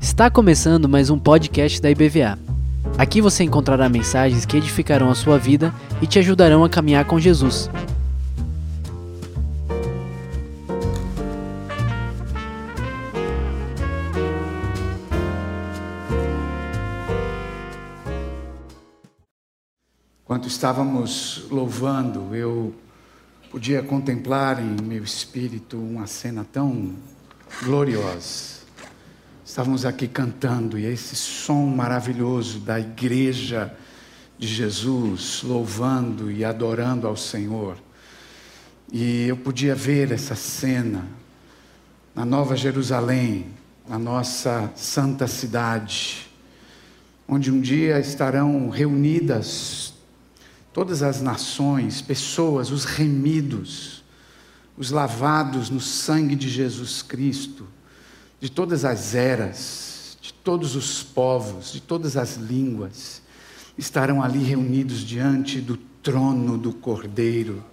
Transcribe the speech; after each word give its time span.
Está 0.00 0.28
começando 0.28 0.88
mais 0.88 1.08
um 1.08 1.16
podcast 1.16 1.80
da 1.80 1.88
IBVA. 1.88 2.36
Aqui 2.98 3.20
você 3.20 3.44
encontrará 3.44 3.88
mensagens 3.88 4.44
que 4.44 4.56
edificarão 4.56 5.08
a 5.08 5.14
sua 5.14 5.38
vida 5.38 5.72
e 6.02 6.06
te 6.08 6.18
ajudarão 6.18 6.64
a 6.64 6.68
caminhar 6.68 7.04
com 7.04 7.20
Jesus. 7.20 7.70
Enquanto 20.24 20.48
estávamos 20.48 21.46
louvando, 21.50 22.34
eu 22.34 22.74
podia 23.54 23.84
contemplar 23.84 24.60
em 24.60 24.82
meu 24.82 25.04
espírito 25.04 25.78
uma 25.78 26.08
cena 26.08 26.44
tão 26.44 26.92
gloriosa 27.62 28.64
Estávamos 29.46 29.86
aqui 29.86 30.08
cantando 30.08 30.76
e 30.76 30.84
esse 30.84 31.14
som 31.14 31.64
maravilhoso 31.66 32.58
da 32.58 32.80
igreja 32.80 33.72
de 34.36 34.48
Jesus, 34.48 35.42
louvando 35.44 36.32
e 36.32 36.44
adorando 36.44 37.06
ao 37.06 37.16
Senhor. 37.16 37.76
E 38.92 39.28
eu 39.28 39.36
podia 39.36 39.76
ver 39.76 40.10
essa 40.10 40.34
cena 40.34 41.06
na 42.12 42.24
Nova 42.24 42.56
Jerusalém, 42.56 43.46
na 43.88 44.00
nossa 44.00 44.72
santa 44.74 45.28
cidade, 45.28 46.28
onde 47.28 47.52
um 47.52 47.60
dia 47.60 48.00
estarão 48.00 48.68
reunidas 48.68 49.93
todas 50.74 51.02
as 51.02 51.22
nações, 51.22 52.02
pessoas, 52.02 52.70
os 52.70 52.84
remidos, 52.84 54.04
os 54.76 54.90
lavados 54.90 55.70
no 55.70 55.80
sangue 55.80 56.36
de 56.36 56.50
Jesus 56.50 57.00
Cristo 57.00 57.66
de 58.44 58.50
todas 58.50 58.84
as 58.84 59.14
eras, 59.14 60.18
de 60.20 60.34
todos 60.34 60.76
os 60.76 61.02
povos, 61.02 61.72
de 61.72 61.80
todas 61.80 62.14
as 62.14 62.36
línguas, 62.36 63.22
estarão 63.78 64.22
ali 64.22 64.40
reunidos 64.40 64.98
diante 64.98 65.62
do 65.62 65.78
trono 66.02 66.58
do 66.58 66.70
Cordeiro, 66.70 67.64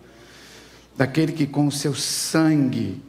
daquele 0.95 1.33
que 1.33 1.45
com 1.45 1.67
o 1.67 1.71
seu 1.73 1.93
sangue 1.93 3.01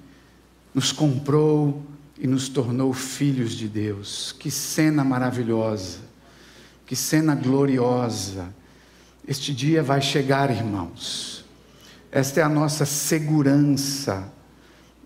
nos 0.75 0.91
comprou 0.91 1.87
e 2.19 2.27
nos 2.27 2.49
tornou 2.49 2.93
filhos 2.93 3.53
de 3.53 3.69
Deus. 3.69 4.35
Que 4.37 4.51
cena 4.51 5.05
maravilhosa, 5.05 6.01
que 6.85 6.97
cena 6.97 7.37
gloriosa. 7.37 8.53
Este 9.27 9.55
dia 9.55 9.85
vai 9.85 10.01
chegar, 10.01 10.51
irmãos. 10.51 11.45
Esta 12.11 12.41
é 12.41 12.43
a 12.43 12.49
nossa 12.49 12.85
segurança, 12.85 14.25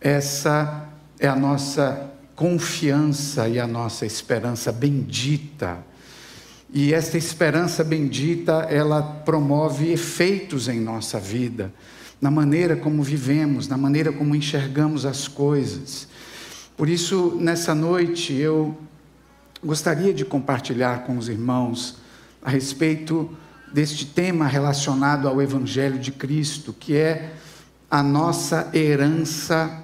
essa 0.00 0.88
é 1.18 1.28
a 1.28 1.36
nossa 1.36 2.10
confiança 2.34 3.46
e 3.46 3.60
a 3.60 3.66
nossa 3.66 4.06
esperança 4.06 4.72
bendita. 4.72 5.84
E 6.72 6.94
esta 6.94 7.18
esperança 7.18 7.84
bendita, 7.84 8.66
ela 8.70 9.02
promove 9.02 9.92
efeitos 9.92 10.66
em 10.66 10.80
nossa 10.80 11.20
vida, 11.20 11.72
na 12.18 12.30
maneira 12.30 12.74
como 12.74 13.02
vivemos, 13.02 13.68
na 13.68 13.76
maneira 13.76 14.10
como 14.10 14.34
enxergamos 14.34 15.04
as 15.04 15.28
coisas. 15.28 16.08
Por 16.74 16.88
isso, 16.88 17.36
nessa 17.38 17.74
noite, 17.74 18.32
eu 18.32 18.76
gostaria 19.62 20.12
de 20.14 20.24
compartilhar 20.24 21.04
com 21.04 21.18
os 21.18 21.28
irmãos 21.28 21.98
a 22.42 22.50
respeito 22.50 23.30
deste 23.72 24.06
tema 24.06 24.46
relacionado 24.46 25.28
ao 25.28 25.40
Evangelho 25.42 25.98
de 25.98 26.12
Cristo, 26.12 26.72
que 26.72 26.96
é 26.96 27.32
a 27.90 28.02
nossa 28.02 28.70
herança 28.74 29.82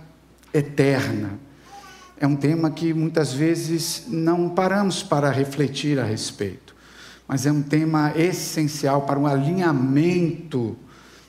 eterna 0.53 1.39
é 2.23 2.27
um 2.27 2.37
tema 2.37 2.71
que 2.71 2.95
muitas 2.95 3.33
vezes 3.33 4.05
não 4.07 4.49
paramos 4.49 5.03
para 5.03 5.29
refletir 5.29 5.99
a 5.99 6.05
respeito, 6.05 6.73
mas 7.27 7.47
é 7.47 7.51
um 7.51 7.61
tema 7.61 8.13
essencial 8.17 9.03
para 9.03 9.19
um 9.19 9.27
alinhamento 9.27 10.77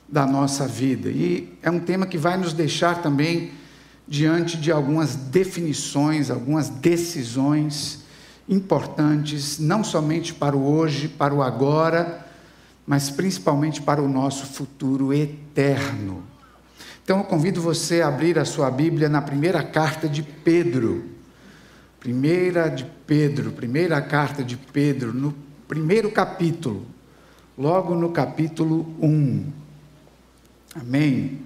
da 0.08 0.24
nossa 0.24 0.68
vida. 0.68 1.10
E 1.10 1.52
é 1.64 1.68
um 1.68 1.80
tema 1.80 2.06
que 2.06 2.16
vai 2.16 2.36
nos 2.36 2.52
deixar 2.52 3.02
também 3.02 3.50
diante 4.06 4.56
de 4.56 4.70
algumas 4.70 5.16
definições, 5.16 6.30
algumas 6.30 6.68
decisões 6.68 8.04
importantes, 8.48 9.58
não 9.58 9.82
somente 9.82 10.32
para 10.32 10.56
o 10.56 10.64
hoje, 10.64 11.08
para 11.08 11.34
o 11.34 11.42
agora, 11.42 12.23
mas 12.86 13.10
principalmente 13.10 13.80
para 13.80 14.02
o 14.02 14.08
nosso 14.08 14.46
futuro 14.46 15.12
eterno. 15.12 16.22
Então 17.02 17.18
eu 17.18 17.24
convido 17.24 17.60
você 17.60 18.00
a 18.00 18.08
abrir 18.08 18.38
a 18.38 18.44
sua 18.44 18.70
Bíblia 18.70 19.08
na 19.08 19.22
primeira 19.22 19.62
carta 19.62 20.08
de 20.08 20.22
Pedro. 20.22 21.04
Primeira 22.00 22.68
de 22.68 22.84
Pedro, 23.06 23.52
primeira 23.52 24.00
carta 24.00 24.42
de 24.42 24.56
Pedro, 24.56 25.12
no 25.12 25.34
primeiro 25.66 26.10
capítulo, 26.10 26.86
logo 27.56 27.94
no 27.94 28.10
capítulo 28.10 28.94
1. 29.00 29.52
Amém? 30.74 31.40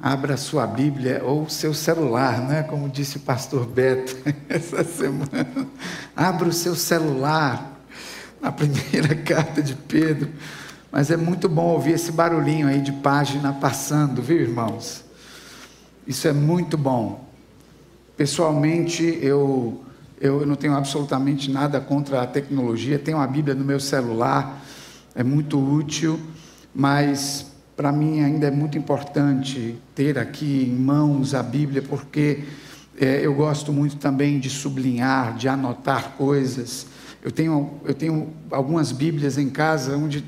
Abra 0.00 0.36
sua 0.36 0.66
Bíblia 0.66 1.22
ou 1.24 1.48
seu 1.48 1.72
celular, 1.72 2.40
né? 2.40 2.64
como 2.64 2.88
disse 2.88 3.18
o 3.18 3.20
pastor 3.20 3.66
Beto 3.66 4.16
essa 4.48 4.82
semana. 4.82 5.68
Abra 6.16 6.48
o 6.48 6.52
seu 6.52 6.74
celular 6.74 7.71
na 8.42 8.52
primeira 8.52 9.14
carta 9.24 9.62
de 9.62 9.74
Pedro 9.74 10.28
mas 10.92 11.10
é 11.10 11.16
muito 11.16 11.48
bom 11.48 11.68
ouvir 11.68 11.92
esse 11.92 12.12
barulhinho 12.12 12.68
aí 12.68 12.82
de 12.82 12.92
página 12.92 13.50
passando, 13.50 14.20
viu, 14.20 14.42
irmãos? 14.42 15.02
Isso 16.06 16.28
é 16.28 16.34
muito 16.34 16.76
bom. 16.76 17.26
Pessoalmente, 18.14 19.18
eu, 19.22 19.82
eu 20.20 20.44
não 20.44 20.54
tenho 20.54 20.76
absolutamente 20.76 21.50
nada 21.50 21.80
contra 21.80 22.20
a 22.20 22.26
tecnologia, 22.26 22.98
tenho 22.98 23.16
a 23.16 23.26
Bíblia 23.26 23.54
no 23.54 23.64
meu 23.64 23.80
celular, 23.80 24.62
é 25.14 25.24
muito 25.24 25.58
útil, 25.58 26.20
mas 26.74 27.46
para 27.74 27.90
mim 27.90 28.20
ainda 28.20 28.48
é 28.48 28.50
muito 28.50 28.76
importante 28.76 29.78
ter 29.94 30.18
aqui 30.18 30.68
em 30.68 30.78
mãos 30.78 31.34
a 31.34 31.42
Bíblia, 31.42 31.80
porque 31.80 32.44
é, 33.00 33.24
eu 33.24 33.32
gosto 33.32 33.72
muito 33.72 33.96
também 33.96 34.38
de 34.38 34.50
sublinhar, 34.50 35.34
de 35.38 35.48
anotar 35.48 36.10
coisas. 36.18 36.86
Eu 37.22 37.30
tenho, 37.30 37.80
eu 37.84 37.94
tenho 37.94 38.32
algumas 38.50 38.90
Bíblias 38.90 39.38
em 39.38 39.48
casa 39.48 39.96
onde 39.96 40.24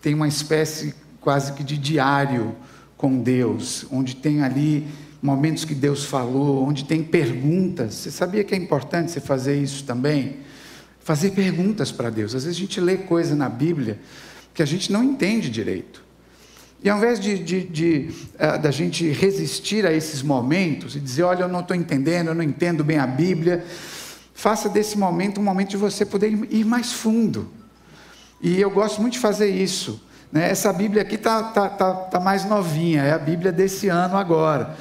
tem 0.00 0.14
uma 0.14 0.28
espécie 0.28 0.94
quase 1.20 1.52
que 1.52 1.64
de 1.64 1.76
diário 1.76 2.54
com 2.96 3.20
Deus, 3.20 3.84
onde 3.90 4.14
tem 4.14 4.42
ali 4.42 4.86
momentos 5.20 5.64
que 5.64 5.74
Deus 5.74 6.04
falou, 6.04 6.64
onde 6.64 6.84
tem 6.84 7.02
perguntas. 7.02 7.94
Você 7.94 8.10
sabia 8.10 8.44
que 8.44 8.54
é 8.54 8.58
importante 8.58 9.10
você 9.10 9.20
fazer 9.20 9.60
isso 9.60 9.84
também? 9.84 10.38
Fazer 11.00 11.32
perguntas 11.32 11.90
para 11.90 12.10
Deus. 12.10 12.34
Às 12.34 12.44
vezes 12.44 12.56
a 12.56 12.60
gente 12.60 12.80
lê 12.80 12.96
coisa 12.98 13.34
na 13.34 13.48
Bíblia 13.48 13.98
que 14.54 14.62
a 14.62 14.66
gente 14.66 14.92
não 14.92 15.02
entende 15.02 15.50
direito. 15.50 16.02
E 16.84 16.90
ao 16.90 16.98
invés 16.98 17.18
de, 17.20 17.38
de, 17.38 17.64
de 17.64 18.10
uh, 18.34 18.60
da 18.60 18.70
gente 18.70 19.08
resistir 19.08 19.86
a 19.86 19.92
esses 19.92 20.22
momentos 20.22 20.96
e 20.96 21.00
dizer, 21.00 21.22
olha, 21.22 21.42
eu 21.42 21.48
não 21.48 21.60
estou 21.60 21.76
entendendo, 21.76 22.28
eu 22.28 22.34
não 22.34 22.42
entendo 22.42 22.82
bem 22.82 22.98
a 22.98 23.06
Bíblia, 23.06 23.64
faça 24.34 24.68
desse 24.68 24.98
momento 24.98 25.40
um 25.40 25.44
momento 25.44 25.70
de 25.70 25.76
você 25.76 26.04
poder 26.04 26.46
ir 26.50 26.64
mais 26.64 26.92
fundo 26.92 27.50
e 28.42 28.60
eu 28.60 28.70
gosto 28.70 29.00
muito 29.00 29.14
de 29.14 29.20
fazer 29.20 29.48
isso. 29.48 30.02
Né? 30.32 30.50
Essa 30.50 30.72
Bíblia 30.72 31.02
aqui 31.02 31.14
está 31.14 31.44
tá, 31.44 31.68
tá, 31.68 31.94
tá 31.94 32.18
mais 32.20 32.44
novinha, 32.44 33.02
é 33.02 33.12
a 33.12 33.18
Bíblia 33.18 33.52
desse 33.52 33.88
ano 33.88 34.16
agora. 34.16 34.76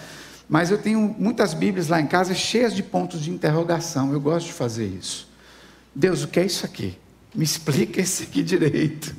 Mas 0.49 0.71
eu 0.71 0.79
tenho 0.79 1.15
muitas 1.17 1.53
Bíblias 1.53 1.87
lá 1.87 2.01
em 2.01 2.07
casa 2.07 2.33
cheias 2.33 2.73
de 2.73 2.81
pontos 2.81 3.21
de 3.21 3.29
interrogação. 3.29 4.11
Eu 4.11 4.19
gosto 4.19 4.47
de 4.47 4.53
fazer 4.53 4.87
isso. 4.87 5.29
Deus, 5.93 6.23
o 6.23 6.27
que 6.27 6.39
é 6.39 6.45
isso 6.45 6.65
aqui? 6.65 6.97
Me 7.35 7.43
explica 7.43 8.01
esse 8.01 8.23
aqui 8.23 8.41
direito. 8.41 9.15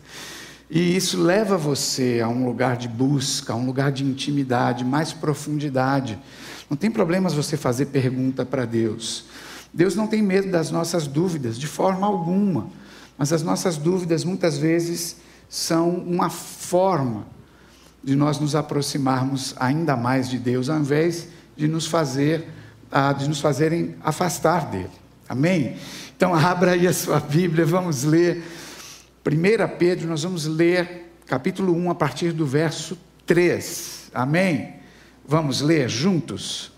E 0.68 0.96
isso 0.96 1.22
leva 1.22 1.56
você 1.56 2.20
a 2.22 2.28
um 2.28 2.44
lugar 2.44 2.76
de 2.76 2.88
busca, 2.88 3.52
a 3.52 3.56
um 3.56 3.64
lugar 3.64 3.92
de 3.92 4.04
intimidade, 4.04 4.84
mais 4.84 5.12
profundidade. 5.12 6.18
Não 6.68 6.76
tem 6.76 6.90
problemas 6.90 7.32
você 7.32 7.56
fazer 7.56 7.86
pergunta 7.86 8.44
para 8.44 8.64
Deus. 8.64 9.26
Deus 9.72 9.94
não 9.94 10.06
tem 10.06 10.20
medo 10.20 10.50
das 10.50 10.70
nossas 10.70 11.06
dúvidas, 11.06 11.58
de 11.58 11.66
forma 11.66 12.06
alguma. 12.06 12.68
Mas 13.16 13.32
as 13.32 13.42
nossas 13.42 13.76
dúvidas 13.76 14.24
muitas 14.24 14.58
vezes 14.58 15.16
são 15.48 15.90
uma 15.90 16.28
forma 16.28 17.26
de 18.02 18.16
nós 18.16 18.38
nos 18.38 18.54
aproximarmos 18.54 19.54
ainda 19.58 19.96
mais 19.96 20.28
de 20.28 20.38
Deus, 20.38 20.68
ao 20.68 20.78
invés 20.78 21.28
de 21.56 21.68
nos 21.68 21.86
fazer, 21.86 22.48
ah, 22.90 23.12
de 23.12 23.28
nos 23.28 23.40
fazerem 23.40 23.94
afastar 24.02 24.70
dele. 24.70 24.90
Amém? 25.28 25.76
Então 26.16 26.34
abra 26.36 26.72
aí 26.72 26.86
a 26.86 26.92
sua 26.92 27.20
Bíblia, 27.20 27.64
vamos 27.64 28.02
ler 28.02 28.42
1 29.24 29.76
Pedro, 29.78 30.08
nós 30.08 30.22
vamos 30.22 30.46
ler 30.46 31.12
capítulo 31.26 31.72
1 31.74 31.90
a 31.90 31.94
partir 31.94 32.32
do 32.32 32.44
verso 32.44 32.98
3. 33.24 34.10
Amém? 34.12 34.74
Vamos 35.24 35.60
ler 35.60 35.88
juntos. 35.88 36.72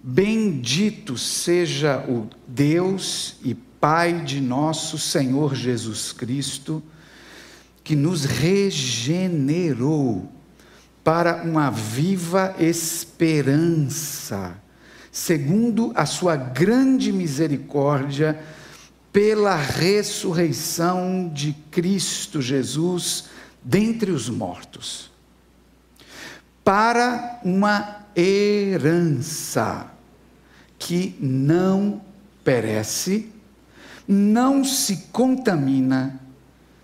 Bendito 0.00 1.18
seja 1.18 2.04
o 2.08 2.28
Deus 2.46 3.36
e 3.42 3.54
Pai 3.54 4.24
de 4.24 4.40
nosso 4.40 4.98
Senhor 4.98 5.54
Jesus 5.54 6.12
Cristo, 6.12 6.82
que 7.84 7.94
nos 7.94 8.24
regenerou 8.24 10.30
para 11.04 11.42
uma 11.42 11.70
viva 11.70 12.54
esperança, 12.58 14.60
segundo 15.10 15.92
a 15.94 16.04
sua 16.04 16.36
grande 16.36 17.12
misericórdia, 17.12 18.38
pela 19.12 19.56
ressurreição 19.56 21.30
de 21.32 21.54
Cristo 21.70 22.42
Jesus 22.42 23.24
dentre 23.64 24.10
os 24.10 24.28
mortos, 24.28 25.10
para 26.68 27.40
uma 27.42 28.04
herança 28.14 29.86
que 30.78 31.16
não 31.18 32.02
perece, 32.44 33.32
não 34.06 34.62
se 34.62 35.06
contamina, 35.10 36.20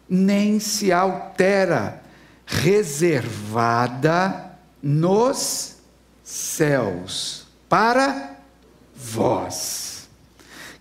nem 0.09 0.59
se 0.59 0.91
altera, 0.91 2.03
reservada 2.47 4.53
nos 4.83 5.77
céus 6.23 7.47
para 7.69 8.39
vós, 8.97 10.09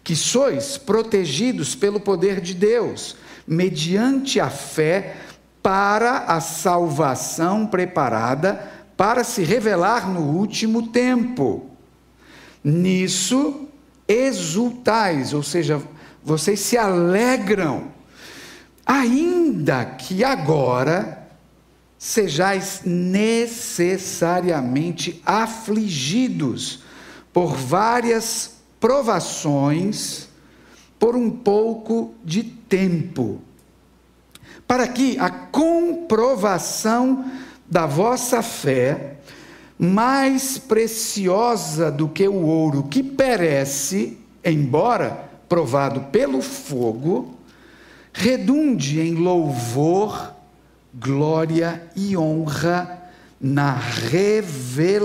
que 0.02 0.16
sois 0.16 0.78
protegidos 0.78 1.76
pelo 1.76 2.00
poder 2.00 2.40
de 2.40 2.54
Deus, 2.54 3.18
mediante 3.46 4.40
a 4.40 4.50
fé, 4.50 5.18
para 5.62 6.20
a 6.20 6.40
salvação 6.40 7.68
preparada 7.68 8.72
para 8.96 9.24
se 9.24 9.44
revelar 9.44 10.10
no 10.10 10.22
último 10.22 10.88
tempo. 10.88 11.70
Nisso 12.64 13.68
exultais, 14.08 15.34
ou 15.34 15.44
seja, 15.44 15.82
vocês 16.24 16.60
se 16.60 16.78
alegram, 16.78 17.92
ainda 18.86 19.84
que 19.86 20.24
agora 20.24 21.28
sejais 21.98 22.82
necessariamente 22.84 25.20
afligidos 25.26 26.84
por 27.32 27.56
várias 27.56 28.58
provações 28.80 30.28
por 31.00 31.16
um 31.16 31.30
pouco 31.30 32.14
de 32.24 32.44
tempo, 32.44 33.42
para 34.68 34.88
que 34.88 35.18
a 35.18 35.30
comprovação 35.30 37.26
da 37.74 37.86
vossa 37.88 38.42
fé, 38.44 39.18
mais 39.80 40.60
preciosa 40.60 41.92
do 41.92 42.08
que 42.08 42.28
o 42.28 42.46
ouro 42.46 42.84
que 42.84 43.02
perece, 43.02 44.20
embora 44.46 45.32
provado 45.50 46.02
pelo 46.12 46.40
fogo, 46.40 47.36
redunde 48.14 49.02
em 49.02 49.16
louvor, 49.16 50.36
glória 50.94 51.82
e 51.96 52.16
honra 52.16 53.02
na 53.42 53.74
revelação 53.74 55.02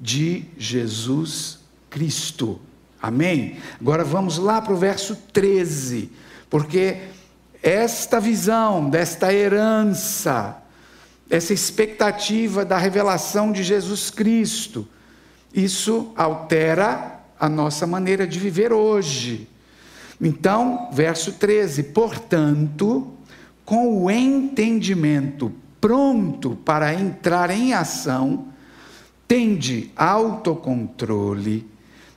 de 0.00 0.46
Jesus 0.58 1.60
Cristo. 1.88 2.58
Amém? 3.00 3.58
Agora 3.80 4.02
vamos 4.02 4.38
lá 4.38 4.60
para 4.60 4.74
o 4.74 4.76
verso 4.76 5.14
13, 5.32 6.10
porque 6.50 7.02
esta 7.62 8.18
visão 8.18 8.90
desta 8.90 9.32
herança, 9.32 10.65
essa 11.28 11.52
expectativa 11.52 12.64
da 12.64 12.78
revelação 12.78 13.50
de 13.52 13.62
Jesus 13.62 14.10
Cristo, 14.10 14.86
isso 15.52 16.12
altera 16.16 17.20
a 17.38 17.48
nossa 17.48 17.86
maneira 17.86 18.26
de 18.26 18.38
viver 18.38 18.72
hoje. 18.72 19.48
Então, 20.20 20.88
verso 20.92 21.32
13: 21.32 21.84
portanto, 21.84 23.12
com 23.64 24.04
o 24.04 24.10
entendimento 24.10 25.52
pronto 25.80 26.56
para 26.64 26.94
entrar 26.94 27.50
em 27.50 27.72
ação, 27.72 28.48
tende 29.26 29.90
autocontrole 29.96 31.68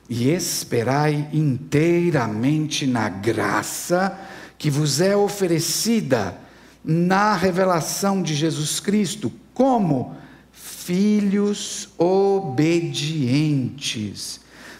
e 0.08 0.28
esperai 0.30 1.28
inteiramente 1.32 2.86
na 2.86 3.08
graça 3.08 4.18
que 4.58 4.70
vos 4.70 5.00
é 5.00 5.16
oferecida 5.16 6.36
na 6.84 7.34
revelação 7.36 8.22
de 8.22 8.34
Jesus 8.34 8.80
Cristo 8.80 9.32
como 9.52 10.16
filhos 10.52 11.90
obedientes. 11.98 13.20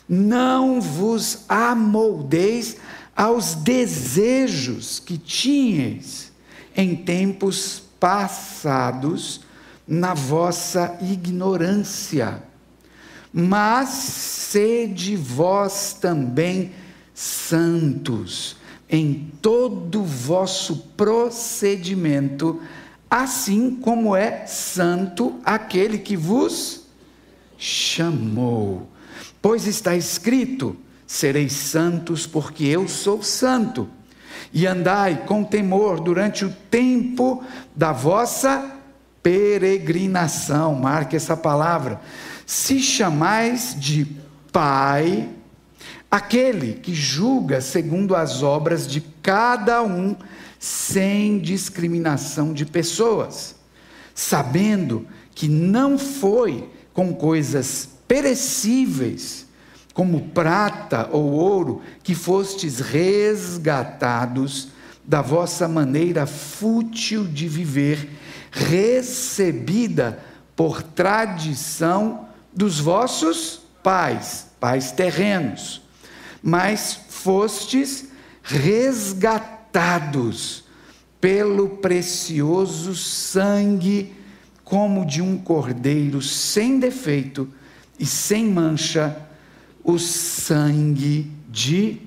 Não 0.08 0.80
vos 0.80 1.44
amoldeis 1.48 2.76
aos 3.14 3.54
desejos 3.54 4.98
que 4.98 5.16
tinhais 5.18 6.32
em 6.74 6.96
tempos 6.96 7.82
passados 8.00 9.42
na 9.86 10.14
vossa 10.14 10.98
ignorância, 11.00 12.42
mas 13.32 13.88
sede 13.90 15.14
vós 15.16 15.92
também 16.00 16.72
santos 17.14 18.56
em 18.90 19.32
todo 19.40 20.02
vosso 20.02 20.88
procedimento, 20.96 22.60
assim 23.08 23.76
como 23.76 24.16
é 24.16 24.46
santo 24.46 25.38
aquele 25.44 25.98
que 25.98 26.16
vos 26.16 26.86
chamou. 27.56 28.88
Pois 29.40 29.66
está 29.66 29.94
escrito: 29.94 30.76
sereis 31.06 31.52
santos, 31.52 32.26
porque 32.26 32.64
eu 32.64 32.88
sou 32.88 33.22
santo. 33.22 33.88
E 34.52 34.66
andai 34.66 35.24
com 35.26 35.44
temor 35.44 36.00
durante 36.00 36.44
o 36.44 36.50
tempo 36.70 37.44
da 37.76 37.92
vossa 37.92 38.76
peregrinação. 39.22 40.74
Marque 40.74 41.14
essa 41.14 41.36
palavra. 41.36 42.00
Se 42.44 42.80
chamais 42.80 43.76
de 43.78 44.06
Pai, 44.52 45.28
aquele 46.10 46.72
que 46.72 46.92
julga 46.92 47.60
segundo 47.60 48.16
as 48.16 48.42
obras 48.42 48.86
de 48.86 49.00
cada 49.22 49.82
um, 49.82 50.16
sem 50.58 51.38
discriminação 51.38 52.52
de 52.52 52.66
pessoas, 52.66 53.54
sabendo 54.14 55.06
que 55.34 55.48
não 55.48 55.96
foi 55.96 56.68
com 56.92 57.14
coisas 57.14 57.88
perecíveis, 58.08 59.46
como 59.94 60.28
prata 60.30 61.08
ou 61.12 61.30
ouro, 61.30 61.80
que 62.02 62.14
fostes 62.14 62.80
resgatados 62.80 64.68
da 65.04 65.22
vossa 65.22 65.68
maneira 65.68 66.26
fútil 66.26 67.24
de 67.24 67.48
viver, 67.48 68.10
recebida 68.50 70.18
por 70.56 70.82
tradição 70.82 72.28
dos 72.52 72.80
vossos 72.80 73.62
pais, 73.82 74.46
pais 74.58 74.90
terrenos 74.90 75.82
mas 76.42 76.98
fostes 77.08 78.08
resgatados 78.42 79.60
pelo 81.20 81.68
precioso 81.76 82.94
sangue, 82.96 84.14
como 84.64 85.04
de 85.04 85.20
um 85.20 85.36
cordeiro 85.36 86.22
sem 86.22 86.78
defeito 86.78 87.48
e 87.98 88.06
sem 88.06 88.48
mancha, 88.48 89.28
o 89.82 89.98
sangue 89.98 91.30
de 91.48 92.00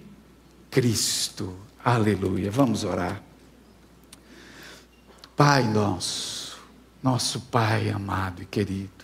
Cristo. 0.71 1.53
Aleluia. 1.83 2.49
Vamos 2.49 2.83
orar. 2.83 3.21
Pai 5.35 5.63
nosso, 5.63 6.57
nosso 7.01 7.41
Pai 7.41 7.89
amado 7.89 8.41
e 8.41 8.45
querido, 8.45 9.02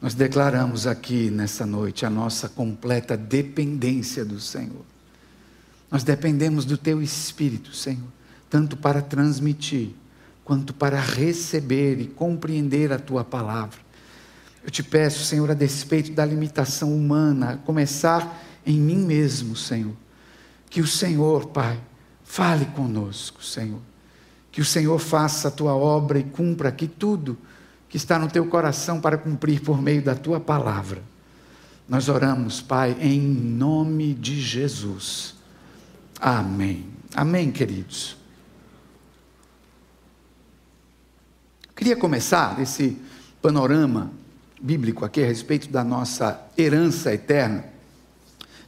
nós 0.00 0.14
declaramos 0.14 0.86
aqui 0.86 1.30
nessa 1.30 1.66
noite 1.66 2.06
a 2.06 2.10
nossa 2.10 2.48
completa 2.48 3.16
dependência 3.16 4.24
do 4.24 4.40
Senhor. 4.40 4.84
Nós 5.90 6.02
dependemos 6.02 6.64
do 6.64 6.78
Teu 6.78 7.02
Espírito, 7.02 7.74
Senhor, 7.74 8.08
tanto 8.48 8.76
para 8.76 9.02
transmitir, 9.02 9.90
quanto 10.42 10.72
para 10.72 10.98
receber 10.98 12.00
e 12.00 12.06
compreender 12.06 12.92
a 12.92 12.98
Tua 12.98 13.24
palavra. 13.24 13.78
Eu 14.64 14.70
te 14.70 14.82
peço, 14.82 15.24
Senhor, 15.24 15.50
a 15.50 15.54
despeito 15.54 16.12
da 16.12 16.24
limitação 16.24 16.94
humana, 16.94 17.50
a 17.50 17.56
começar 17.58 18.42
em 18.64 18.78
mim 18.78 18.98
mesmo, 18.98 19.54
Senhor, 19.54 19.94
que 20.70 20.80
o 20.80 20.86
Senhor, 20.86 21.48
Pai, 21.48 21.78
fale 22.24 22.64
conosco, 22.66 23.44
Senhor. 23.44 23.80
Que 24.52 24.60
o 24.60 24.64
Senhor 24.64 24.98
faça 24.98 25.48
a 25.48 25.50
tua 25.50 25.74
obra 25.74 26.18
e 26.18 26.24
cumpra 26.24 26.68
aqui 26.70 26.86
tudo 26.86 27.36
que 27.90 27.96
está 27.96 28.18
no 28.20 28.30
teu 28.30 28.46
coração 28.46 29.00
para 29.00 29.18
cumprir 29.18 29.60
por 29.60 29.82
meio 29.82 30.00
da 30.00 30.14
tua 30.14 30.38
palavra. 30.38 31.02
Nós 31.88 32.08
oramos, 32.08 32.62
Pai, 32.62 32.96
em 33.00 33.20
nome 33.20 34.14
de 34.14 34.40
Jesus. 34.40 35.34
Amém. 36.20 36.86
Amém, 37.12 37.50
queridos. 37.50 38.16
Queria 41.74 41.96
começar 41.96 42.60
esse 42.60 42.96
panorama 43.42 44.12
bíblico 44.62 45.04
aqui 45.04 45.20
a 45.20 45.26
respeito 45.26 45.68
da 45.68 45.82
nossa 45.82 46.40
herança 46.56 47.12
eterna 47.12 47.64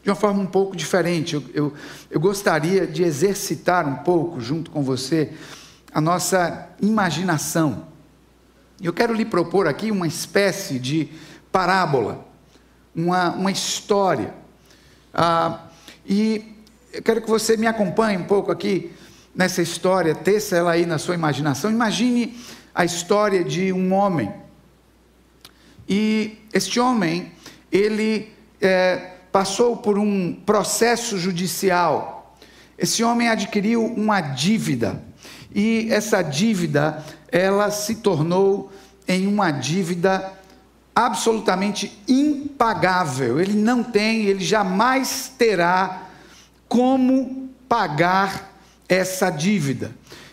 de 0.03 0.11
uma 0.11 0.17
forma 0.17 0.43
um 0.43 0.47
pouco 0.47 0.75
diferente. 0.75 1.35
Eu, 1.35 1.45
eu, 1.55 1.73
eu 2.11 2.19
gostaria 2.19 2.89
de 2.89 3.05
exercitar 3.05 3.87
um 3.87 3.99
pouco, 3.99 4.41
junto 4.41 4.69
com 4.69 4.83
você, 4.83 5.33
a 5.95 6.01
nossa 6.01 6.71
imaginação 6.81 7.92
Eu 8.83 8.93
quero 8.93 9.15
lhe 9.15 9.25
propor 9.25 9.69
aqui 9.69 9.93
uma 9.93 10.09
espécie 10.09 10.77
de 10.77 11.09
parábola, 11.53 12.27
uma, 12.93 13.31
uma 13.31 13.53
história. 13.53 14.35
Ah, 15.15 15.67
e 16.05 16.57
eu 16.93 17.01
quero 17.01 17.23
que 17.23 17.31
você 17.31 17.57
me 17.57 17.69
acompanhe 17.69 18.19
um 18.19 18.25
pouco 18.25 18.51
aqui 18.51 18.91
nessa 19.33 19.63
história, 19.63 20.17
teça 20.17 20.57
ela 20.57 20.73
aí 20.73 20.85
na 20.85 20.99
sua 20.99 21.15
imaginação. 21.15 21.71
Imagine 21.71 22.37
a 22.75 22.85
história 22.85 23.45
de 23.45 23.73
um 23.73 23.93
homem. 23.93 24.35
E 25.89 26.39
este 26.53 26.81
homem, 26.81 27.31
ele 27.71 28.33
é, 28.61 29.13
passou 29.31 29.77
por 29.77 29.97
um 29.97 30.35
processo 30.35 31.19
judicial. 31.19 32.37
Esse 32.77 33.05
homem 33.05 33.29
adquiriu 33.29 33.85
uma 33.85 34.21
dívida. 34.21 35.01
E 35.55 35.89
essa 35.91 36.23
dívida, 36.23 37.05
ela 37.31 37.71
se 37.71 37.97
tornou 37.97 38.73
em 39.07 39.27
uma 39.27 39.51
dívida 39.51 40.33
absolutamente 40.95 42.01
impagável. 42.07 43.41
Ele 43.41 43.55
não 43.55 43.83
tem, 43.83 44.27
ele 44.27 44.45
jamais 44.45 45.33
terá 45.37 46.03
como 46.69 47.51
pagar 47.69 48.53
essa 48.89 49.31
dívida. 49.31 49.93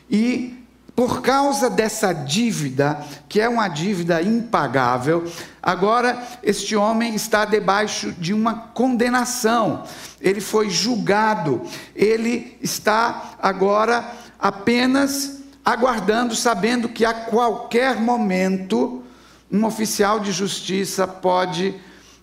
E 0.10 0.60
por 1.00 1.22
causa 1.22 1.70
dessa 1.70 2.12
dívida, 2.12 3.00
que 3.30 3.40
é 3.40 3.48
uma 3.48 3.70
dívida 3.70 4.22
impagável, 4.22 5.24
agora 5.64 6.22
este 6.44 6.76
homem 6.76 7.16
está 7.16 7.46
debaixo 7.46 8.12
de 8.12 8.34
uma 8.34 8.54
condenação. 8.54 9.86
Ele 10.20 10.42
foi 10.42 10.70
julgado, 10.70 11.62
ele 11.96 12.58
está 12.62 13.36
agora 13.42 14.04
apenas 14.40 15.42
aguardando, 15.64 16.36
sabendo 16.36 16.90
que 16.90 17.04
a 17.04 17.14
qualquer 17.14 18.00
momento 18.00 19.04
um 19.52 19.66
oficial 19.66 20.20
de 20.20 20.32
justiça 20.32 21.08
pode 21.08 21.76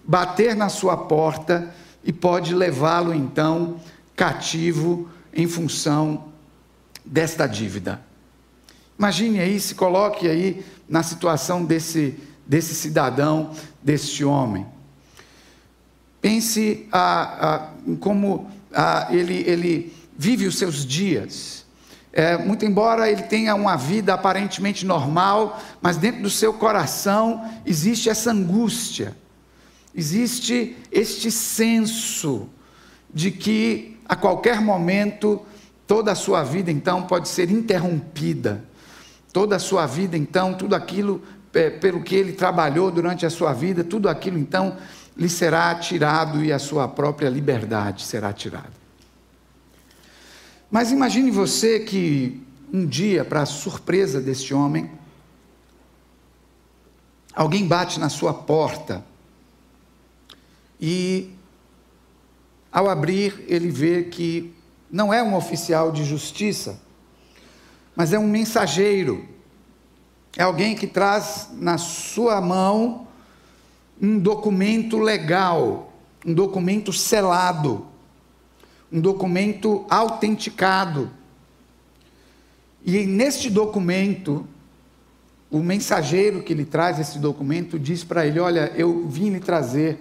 bater 0.04 0.54
na 0.54 0.68
sua 0.68 0.96
porta 0.96 1.74
e 2.04 2.12
pode 2.12 2.54
levá-lo 2.54 3.12
então 3.12 3.80
cativo 4.14 5.10
em 5.34 5.46
função 5.46 6.32
desta 7.04 7.46
dívida. 7.46 8.00
Imagine 8.98 9.40
aí, 9.40 9.60
se 9.60 9.74
coloque 9.74 10.28
aí 10.28 10.64
na 10.88 11.02
situação 11.02 11.64
desse, 11.64 12.18
desse 12.46 12.74
cidadão, 12.74 13.50
deste 13.82 14.24
homem. 14.24 14.66
Pense 16.20 16.88
a, 16.90 17.54
a, 17.54 17.70
em 17.86 17.94
como 17.96 18.50
a, 18.72 19.08
ele, 19.10 19.44
ele 19.46 19.94
vive 20.16 20.46
os 20.46 20.56
seus 20.56 20.86
dias. 20.86 21.65
É, 22.18 22.38
muito 22.38 22.64
embora 22.64 23.10
ele 23.10 23.24
tenha 23.24 23.54
uma 23.54 23.76
vida 23.76 24.14
aparentemente 24.14 24.86
normal, 24.86 25.60
mas 25.82 25.98
dentro 25.98 26.22
do 26.22 26.30
seu 26.30 26.54
coração 26.54 27.44
existe 27.66 28.08
essa 28.08 28.30
angústia, 28.32 29.14
existe 29.94 30.76
este 30.90 31.30
senso 31.30 32.48
de 33.12 33.30
que 33.30 33.98
a 34.08 34.16
qualquer 34.16 34.62
momento 34.62 35.42
toda 35.86 36.12
a 36.12 36.14
sua 36.14 36.42
vida 36.42 36.72
então 36.72 37.02
pode 37.02 37.28
ser 37.28 37.50
interrompida 37.50 38.64
toda 39.36 39.56
a 39.56 39.58
sua 39.58 39.84
vida, 39.84 40.16
então, 40.16 40.54
tudo 40.54 40.74
aquilo 40.74 41.20
é, 41.52 41.68
pelo 41.68 42.02
que 42.02 42.14
ele 42.14 42.32
trabalhou 42.32 42.90
durante 42.90 43.26
a 43.26 43.28
sua 43.28 43.52
vida, 43.52 43.84
tudo 43.84 44.08
aquilo, 44.08 44.38
então, 44.38 44.78
lhe 45.14 45.28
será 45.28 45.74
tirado 45.74 46.42
e 46.42 46.50
a 46.50 46.58
sua 46.58 46.88
própria 46.88 47.28
liberdade 47.28 48.02
será 48.02 48.32
tirada. 48.32 48.85
Mas 50.70 50.90
imagine 50.90 51.30
você 51.30 51.80
que 51.80 52.42
um 52.72 52.84
dia, 52.84 53.24
para 53.24 53.46
surpresa 53.46 54.20
deste 54.20 54.52
homem, 54.52 54.90
alguém 57.34 57.66
bate 57.66 58.00
na 58.00 58.08
sua 58.08 58.34
porta 58.34 59.04
e, 60.80 61.30
ao 62.72 62.88
abrir, 62.88 63.44
ele 63.46 63.70
vê 63.70 64.04
que 64.04 64.54
não 64.90 65.12
é 65.12 65.22
um 65.22 65.34
oficial 65.34 65.92
de 65.92 66.04
justiça, 66.04 66.80
mas 67.94 68.12
é 68.12 68.18
um 68.18 68.26
mensageiro. 68.26 69.26
É 70.36 70.42
alguém 70.42 70.74
que 70.74 70.86
traz 70.86 71.48
na 71.52 71.78
sua 71.78 72.40
mão 72.40 73.06
um 74.00 74.18
documento 74.18 74.98
legal, 74.98 75.92
um 76.26 76.34
documento 76.34 76.92
selado, 76.92 77.86
um 78.90 79.00
documento 79.00 79.84
autenticado. 79.88 81.10
E 82.84 83.04
neste 83.06 83.50
documento, 83.50 84.46
o 85.50 85.58
mensageiro 85.58 86.42
que 86.42 86.54
lhe 86.54 86.64
traz 86.64 86.98
esse 86.98 87.18
documento 87.18 87.78
diz 87.78 88.04
para 88.04 88.26
ele: 88.26 88.38
Olha, 88.38 88.72
eu 88.76 89.06
vim 89.08 89.30
lhe 89.30 89.40
trazer 89.40 89.98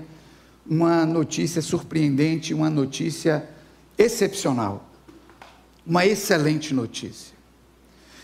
uma 0.65 1.05
notícia 1.05 1.61
surpreendente, 1.61 2.53
uma 2.53 2.69
notícia 2.69 3.47
excepcional, 3.97 4.87
uma 5.85 6.05
excelente 6.05 6.73
notícia. 6.73 7.35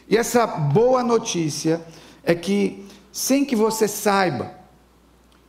E 0.10 0.18
essa 0.18 0.46
boa 0.46 1.03
notícia 1.03 1.82
é 2.24 2.36
que, 2.36 2.86
sem 3.12 3.46
que 3.46 3.56
você 3.56 3.88
saiba, 3.88 4.53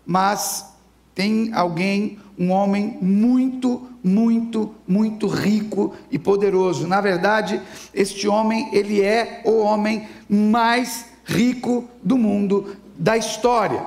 mas 0.07 0.72
tem 1.15 1.53
alguém, 1.53 2.19
um 2.39 2.51
homem 2.51 2.99
muito, 3.01 3.89
muito, 4.03 4.75
muito 4.87 5.27
rico 5.27 5.95
e 6.11 6.19
poderoso. 6.19 6.87
Na 6.87 7.01
verdade, 7.01 7.61
este 7.93 8.27
homem, 8.27 8.71
ele 8.73 9.01
é 9.03 9.43
o 9.45 9.59
homem 9.59 10.09
mais 10.29 11.07
rico 11.25 11.89
do 12.03 12.17
mundo, 12.17 12.77
da 12.97 13.17
história. 13.17 13.85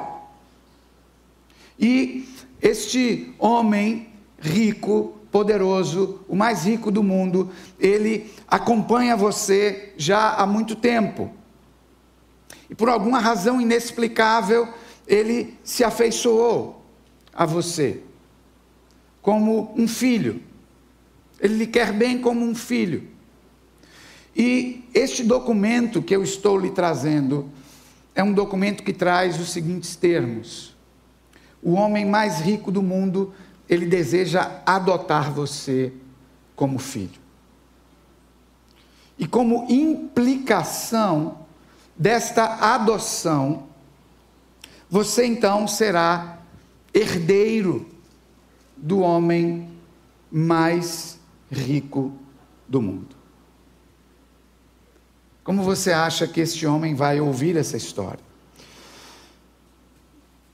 E 1.79 2.27
este 2.62 3.34
homem 3.39 4.08
rico 4.39 5.13
poderoso, 5.32 6.22
o 6.29 6.36
mais 6.36 6.63
rico 6.65 6.91
do 6.91 7.03
mundo, 7.03 7.50
ele 7.79 8.32
acompanha 8.48 9.17
você 9.17 9.94
já 9.98 10.36
há 10.36 10.46
muito 10.46 10.75
tempo. 10.75 11.32
E 12.70 12.75
por 12.75 12.88
alguma 12.88 13.20
razão 13.20 13.60
inexplicável, 13.60 14.67
ele 15.08 15.55
se 15.63 15.84
afeiçoou 15.84 16.85
a 17.36 17.46
você, 17.46 18.01
como 19.22 19.74
um 19.75 19.88
filho. 19.88 20.42
Ele 21.39 21.56
lhe 21.56 21.68
quer 21.68 21.92
bem 21.92 22.20
como 22.20 22.46
um 22.46 22.56
filho. 22.56 23.08
E 24.36 24.84
este 24.94 25.24
documento 25.24 26.01
que 26.01 26.15
eu 26.15 26.24
estou 26.24 26.58
lhe 26.58 26.72
trazendo 26.72 27.50
é 28.13 28.24
um 28.24 28.34
documento 28.34 28.84
que 28.84 28.94
traz 28.94 29.39
os 29.39 29.50
seguintes 29.50 29.96
termos: 29.96 30.75
o 31.62 31.74
homem 31.74 32.06
mais 32.06 32.39
rico 32.39 32.72
do 32.72 32.82
mundo 32.82 33.34
ele 33.68 33.86
deseja 33.86 34.62
adotar 34.65 35.32
você 35.32 35.92
como 36.56 36.80
filho. 36.80 37.25
E 39.18 39.25
como 39.25 39.65
implicação 39.70 41.39
desta 41.98 42.74
adoção, 42.74 43.68
você 44.89 45.25
então 45.25 45.68
será 45.68 46.35
herdeiro 46.96 47.86
do 48.78 49.00
homem 49.00 49.70
mais 50.32 51.20
rico 51.52 52.14
do 52.68 52.82
mundo. 52.82 53.16
Como 55.44 55.62
você 55.62 55.92
acha 55.92 56.28
que 56.28 56.40
este 56.40 56.66
homem 56.66 56.96
vai 56.96 57.20
ouvir 57.20 57.58
essa 57.58 57.78
história? 57.78 58.24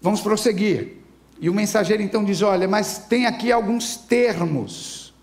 Vamos 0.01 0.19
prosseguir. 0.19 0.97
E 1.39 1.49
o 1.49 1.53
mensageiro 1.53 2.03
então 2.03 2.25
diz: 2.25 2.41
Olha, 2.41 2.67
mas 2.67 2.97
tem 2.97 3.25
aqui 3.25 3.51
alguns 3.51 3.95
termos 3.95 5.13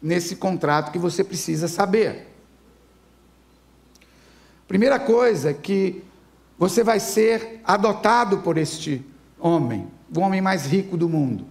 nesse 0.00 0.36
contrato 0.36 0.92
que 0.92 0.98
você 0.98 1.24
precisa 1.24 1.66
saber. 1.66 2.28
Primeira 4.68 4.98
coisa 4.98 5.50
é 5.50 5.54
que 5.54 6.04
você 6.58 6.84
vai 6.84 7.00
ser 7.00 7.60
adotado 7.64 8.38
por 8.38 8.58
este 8.58 9.04
homem, 9.38 9.88
o 10.14 10.20
homem 10.20 10.40
mais 10.40 10.66
rico 10.66 10.96
do 10.96 11.08
mundo. 11.08 11.46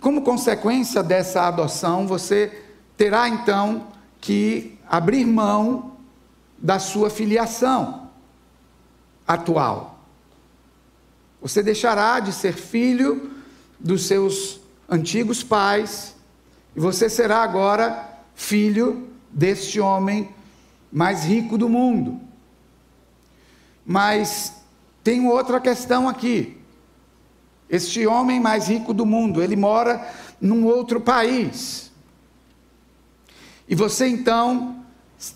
Como 0.00 0.22
consequência 0.22 1.02
dessa 1.02 1.42
adoção, 1.42 2.06
você 2.06 2.62
terá 2.96 3.28
então 3.28 3.88
que 4.20 4.78
abrir 4.88 5.24
mão 5.24 5.96
da 6.58 6.78
sua 6.78 7.10
filiação 7.10 8.10
atual. 9.26 10.00
Você 11.40 11.62
deixará 11.62 12.20
de 12.20 12.32
ser 12.32 12.52
filho 12.52 13.30
dos 13.78 14.06
seus 14.06 14.60
antigos 14.88 15.42
pais, 15.42 16.14
e 16.76 16.80
você 16.80 17.08
será 17.08 17.42
agora 17.42 18.18
filho 18.34 19.08
deste 19.30 19.80
homem 19.80 20.28
mais 20.92 21.24
rico 21.24 21.56
do 21.56 21.68
mundo. 21.68 22.20
Mas 23.86 24.54
tem 25.02 25.26
outra 25.26 25.60
questão 25.60 26.08
aqui. 26.08 26.59
Este 27.70 28.04
homem 28.06 28.40
mais 28.40 28.66
rico 28.66 28.92
do 28.92 29.06
mundo, 29.06 29.40
ele 29.40 29.54
mora 29.54 30.04
num 30.40 30.66
outro 30.66 31.00
país. 31.00 31.92
E 33.68 33.74
você 33.76 34.08
então 34.08 34.84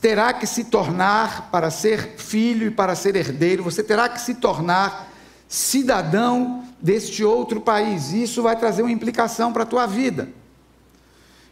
terá 0.01 0.33
que 0.33 0.47
se 0.47 0.65
tornar, 0.65 1.51
para 1.51 1.71
ser 1.71 2.17
filho 2.17 2.67
e 2.67 2.71
para 2.71 2.97
ser 2.97 3.15
herdeiro, 3.15 3.63
você 3.63 3.83
terá 3.83 4.09
que 4.09 4.21
se 4.21 4.35
tornar 4.35 5.13
cidadão 5.47 6.65
deste 6.81 7.23
outro 7.23 7.61
país. 7.61 8.11
E 8.13 8.25
isso 8.25 8.43
vai 8.43 8.57
trazer 8.57 8.83
uma 8.83 8.91
implicação 8.91 9.53
para 9.53 9.63
a 9.63 9.67
tua 9.67 9.87
vida. 9.87 10.29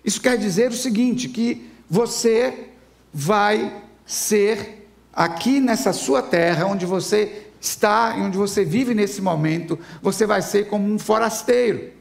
Isso 0.04 0.20
quer 0.20 0.36
dizer 0.36 0.70
o 0.70 0.76
seguinte: 0.76 1.28
que 1.28 1.70
você 1.88 2.70
vai 3.14 3.82
ser 4.04 4.88
aqui 5.12 5.60
nessa 5.60 5.92
sua 5.92 6.22
terra, 6.22 6.66
onde 6.66 6.86
você 6.86 7.51
está 7.62 8.16
e 8.18 8.20
onde 8.20 8.36
você 8.36 8.64
vive 8.64 8.92
nesse 8.92 9.22
momento, 9.22 9.78
você 10.02 10.26
vai 10.26 10.42
ser 10.42 10.66
como 10.66 10.92
um 10.92 10.98
forasteiro. 10.98 11.92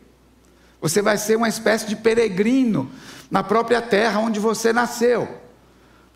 Você 0.82 1.04
vai 1.04 1.18
ser 1.20 1.36
uma 1.36 1.48
espécie 1.48 1.86
de 1.86 1.96
peregrino 1.96 2.90
na 3.30 3.44
própria 3.44 3.80
terra 3.80 4.20
onde 4.20 4.40
você 4.40 4.74
nasceu. 4.74 5.28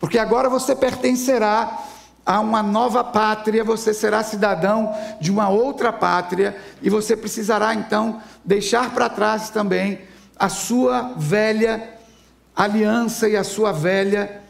Porque 0.00 0.18
agora 0.18 0.50
você 0.50 0.74
pertencerá 0.74 1.78
a 2.26 2.40
uma 2.40 2.60
nova 2.60 3.04
pátria, 3.04 3.62
você 3.62 3.94
será 3.94 4.24
cidadão 4.24 4.92
de 5.20 5.30
uma 5.30 5.48
outra 5.48 5.92
pátria 5.92 6.56
e 6.82 6.90
você 6.90 7.16
precisará 7.16 7.72
então 7.72 8.20
deixar 8.44 8.92
para 8.92 9.08
trás 9.08 9.48
também 9.48 10.00
a 10.36 10.48
sua 10.48 11.14
velha 11.16 11.94
aliança 12.54 13.28
e 13.28 13.36
a 13.36 13.44
sua 13.44 13.70
velha 13.70 14.42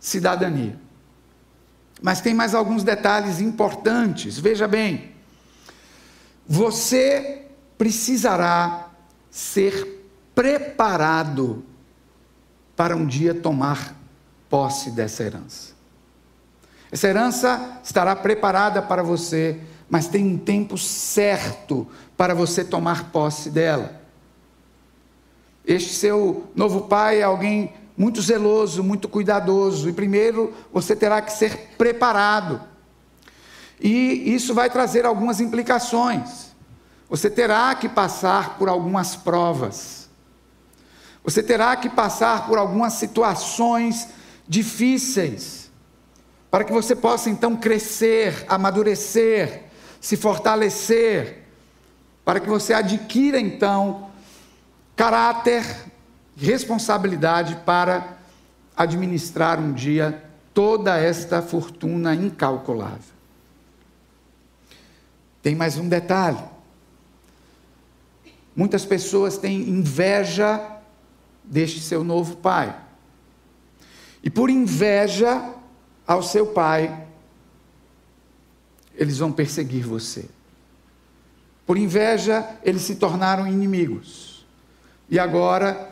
cidadania. 0.00 0.89
Mas 2.02 2.20
tem 2.20 2.32
mais 2.32 2.54
alguns 2.54 2.82
detalhes 2.82 3.40
importantes. 3.40 4.38
Veja 4.38 4.66
bem, 4.66 5.12
você 6.46 7.46
precisará 7.76 8.88
ser 9.30 10.06
preparado 10.34 11.64
para 12.74 12.96
um 12.96 13.06
dia 13.06 13.34
tomar 13.34 13.94
posse 14.48 14.90
dessa 14.90 15.22
herança. 15.22 15.74
Essa 16.90 17.08
herança 17.08 17.80
estará 17.84 18.16
preparada 18.16 18.82
para 18.82 19.02
você, 19.02 19.60
mas 19.88 20.08
tem 20.08 20.26
um 20.26 20.38
tempo 20.38 20.76
certo 20.76 21.86
para 22.16 22.34
você 22.34 22.64
tomar 22.64 23.10
posse 23.12 23.50
dela. 23.50 24.00
Este 25.64 25.94
seu 25.94 26.50
novo 26.56 26.82
pai 26.82 27.20
é 27.20 27.22
alguém 27.22 27.72
muito 28.00 28.22
zeloso, 28.22 28.82
muito 28.82 29.10
cuidadoso, 29.10 29.86
e 29.86 29.92
primeiro 29.92 30.54
você 30.72 30.96
terá 30.96 31.20
que 31.20 31.30
ser 31.30 31.74
preparado. 31.76 32.58
E 33.78 34.34
isso 34.34 34.54
vai 34.54 34.70
trazer 34.70 35.04
algumas 35.04 35.38
implicações. 35.38 36.56
Você 37.10 37.28
terá 37.28 37.74
que 37.74 37.90
passar 37.90 38.56
por 38.56 38.70
algumas 38.70 39.16
provas. 39.16 40.08
Você 41.22 41.42
terá 41.42 41.76
que 41.76 41.90
passar 41.90 42.46
por 42.46 42.56
algumas 42.56 42.94
situações 42.94 44.08
difíceis, 44.48 45.70
para 46.50 46.64
que 46.64 46.72
você 46.72 46.96
possa 46.96 47.28
então 47.28 47.54
crescer, 47.54 48.46
amadurecer, 48.48 49.64
se 50.00 50.16
fortalecer, 50.16 51.44
para 52.24 52.40
que 52.40 52.48
você 52.48 52.72
adquira 52.72 53.38
então 53.38 54.08
caráter, 54.96 55.89
responsabilidade 56.40 57.54
para 57.66 58.16
administrar 58.74 59.60
um 59.60 59.72
dia 59.72 60.24
toda 60.54 60.96
esta 60.96 61.42
fortuna 61.42 62.14
incalculável. 62.14 63.14
Tem 65.42 65.54
mais 65.54 65.76
um 65.76 65.86
detalhe. 65.86 66.42
Muitas 68.56 68.84
pessoas 68.86 69.36
têm 69.36 69.68
inveja 69.68 70.78
deste 71.44 71.80
seu 71.80 72.02
novo 72.02 72.36
pai. 72.38 72.74
E 74.22 74.30
por 74.30 74.48
inveja 74.48 75.54
ao 76.06 76.22
seu 76.22 76.46
pai, 76.46 77.06
eles 78.94 79.18
vão 79.18 79.30
perseguir 79.30 79.86
você. 79.86 80.26
Por 81.66 81.76
inveja, 81.76 82.48
eles 82.62 82.82
se 82.82 82.96
tornaram 82.96 83.46
inimigos. 83.46 84.46
E 85.08 85.18
agora 85.18 85.90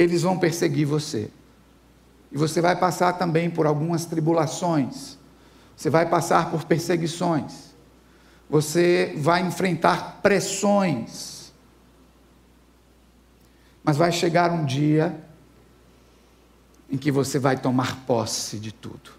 eles 0.00 0.22
vão 0.22 0.38
perseguir 0.38 0.86
você. 0.86 1.30
E 2.32 2.38
você 2.38 2.62
vai 2.62 2.74
passar 2.74 3.12
também 3.18 3.50
por 3.50 3.66
algumas 3.66 4.06
tribulações. 4.06 5.18
Você 5.76 5.90
vai 5.90 6.08
passar 6.08 6.50
por 6.50 6.64
perseguições. 6.64 7.74
Você 8.48 9.12
vai 9.18 9.42
enfrentar 9.42 10.20
pressões. 10.22 11.52
Mas 13.84 13.98
vai 13.98 14.10
chegar 14.10 14.50
um 14.50 14.64
dia 14.64 15.22
em 16.88 16.96
que 16.96 17.12
você 17.12 17.38
vai 17.38 17.58
tomar 17.58 18.06
posse 18.06 18.58
de 18.58 18.72
tudo. 18.72 19.10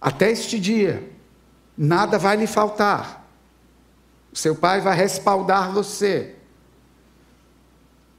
Até 0.00 0.30
este 0.30 0.60
dia, 0.60 1.10
nada 1.76 2.18
vai 2.18 2.36
lhe 2.36 2.46
faltar. 2.46 3.28
seu 4.32 4.54
pai 4.54 4.80
vai 4.80 4.96
respaldar 4.96 5.72
você 5.72 6.36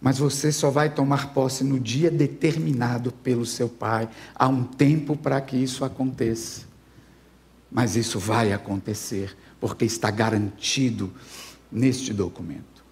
mas 0.05 0.19
você 0.19 0.51
só 0.51 0.69
vai 0.69 0.91
tomar 0.91 1.33
posse 1.33 1.63
no 1.63 1.79
dia 1.79 2.11
determinado 2.11 3.11
pelo 3.11 3.43
seu 3.43 3.67
pai. 3.67 4.07
Há 4.35 4.47
um 4.47 4.63
tempo 4.63 5.17
para 5.17 5.41
que 5.41 5.57
isso 5.57 5.83
aconteça. 5.83 6.67
Mas 7.71 7.95
isso 7.95 8.19
vai 8.19 8.53
acontecer, 8.53 9.35
porque 9.59 9.83
está 9.83 10.11
garantido 10.11 11.11
neste 11.71 12.13
documento. 12.13 12.85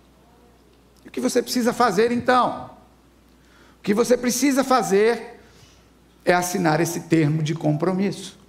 O 1.05 1.11
que 1.11 1.21
você 1.21 1.39
precisa 1.39 1.71
fazer 1.71 2.11
então? 2.11 2.71
O 3.77 3.83
que 3.83 3.93
você 3.93 4.17
precisa 4.17 4.63
fazer 4.63 5.39
é 6.25 6.33
assinar 6.33 6.81
esse 6.81 7.01
termo 7.01 7.43
de 7.43 7.53
compromisso. 7.53 8.39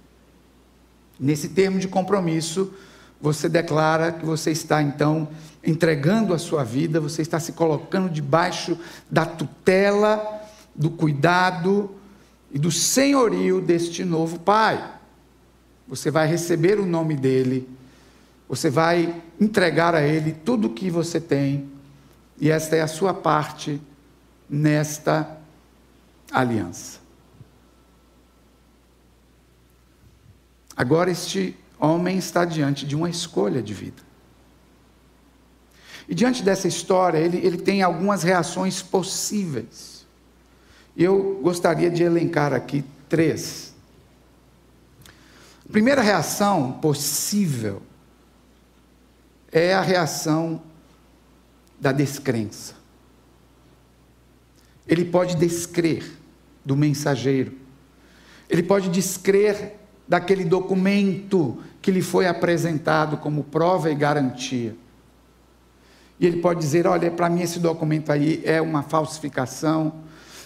Nesse 1.19 1.49
termo 1.49 1.77
de 1.77 1.87
compromisso, 1.87 2.73
você 3.21 3.47
declara 3.47 4.11
que 4.11 4.25
você 4.25 4.49
está 4.49 4.81
então 4.81 5.27
entregando 5.65 6.33
a 6.33 6.37
sua 6.37 6.63
vida, 6.63 6.99
você 6.99 7.21
está 7.21 7.39
se 7.39 7.53
colocando 7.53 8.09
debaixo 8.09 8.77
da 9.09 9.25
tutela, 9.25 10.41
do 10.73 10.89
cuidado 10.89 11.95
e 12.51 12.59
do 12.59 12.71
senhorio 12.71 13.61
deste 13.61 14.03
novo 14.03 14.39
Pai. 14.39 14.93
Você 15.87 16.09
vai 16.09 16.27
receber 16.27 16.79
o 16.79 16.85
nome 16.85 17.15
dele, 17.15 17.69
você 18.47 18.69
vai 18.69 19.21
entregar 19.39 19.95
a 19.95 20.01
ele 20.01 20.31
tudo 20.31 20.67
o 20.67 20.73
que 20.73 20.89
você 20.89 21.19
tem, 21.19 21.69
e 22.39 22.49
esta 22.49 22.75
é 22.75 22.81
a 22.81 22.87
sua 22.87 23.13
parte 23.13 23.81
nesta 24.49 25.37
aliança. 26.31 26.99
Agora, 30.75 31.09
este 31.09 31.55
homem 31.79 32.17
está 32.17 32.43
diante 32.43 32.85
de 32.85 32.95
uma 32.95 33.09
escolha 33.09 33.61
de 33.61 33.73
vida. 33.73 34.03
E 36.07 36.13
diante 36.13 36.43
dessa 36.43 36.67
história, 36.67 37.17
ele, 37.17 37.37
ele 37.37 37.57
tem 37.57 37.81
algumas 37.81 38.23
reações 38.23 38.81
possíveis. 38.81 40.05
Eu 40.95 41.39
gostaria 41.41 41.89
de 41.89 42.03
elencar 42.03 42.53
aqui 42.53 42.83
três. 43.09 43.73
A 45.67 45.71
primeira 45.71 46.01
reação 46.01 46.73
possível 46.73 47.81
é 49.51 49.73
a 49.73 49.81
reação 49.81 50.61
da 51.79 51.91
descrença. 51.91 52.75
Ele 54.87 55.05
pode 55.05 55.35
descrer 55.35 56.05
do 56.63 56.75
mensageiro, 56.75 57.53
ele 58.47 58.61
pode 58.61 58.89
descrer 58.89 59.75
daquele 60.07 60.45
documento 60.45 61.57
que 61.81 61.91
lhe 61.91 62.01
foi 62.01 62.27
apresentado 62.27 63.17
como 63.17 63.43
prova 63.43 63.91
e 63.91 63.95
garantia. 63.95 64.75
E 66.19 66.25
ele 66.25 66.37
pode 66.41 66.59
dizer: 66.59 66.87
olha, 66.87 67.11
para 67.11 67.29
mim 67.29 67.41
esse 67.41 67.59
documento 67.59 68.11
aí 68.11 68.41
é 68.45 68.61
uma 68.61 68.83
falsificação, 68.83 69.93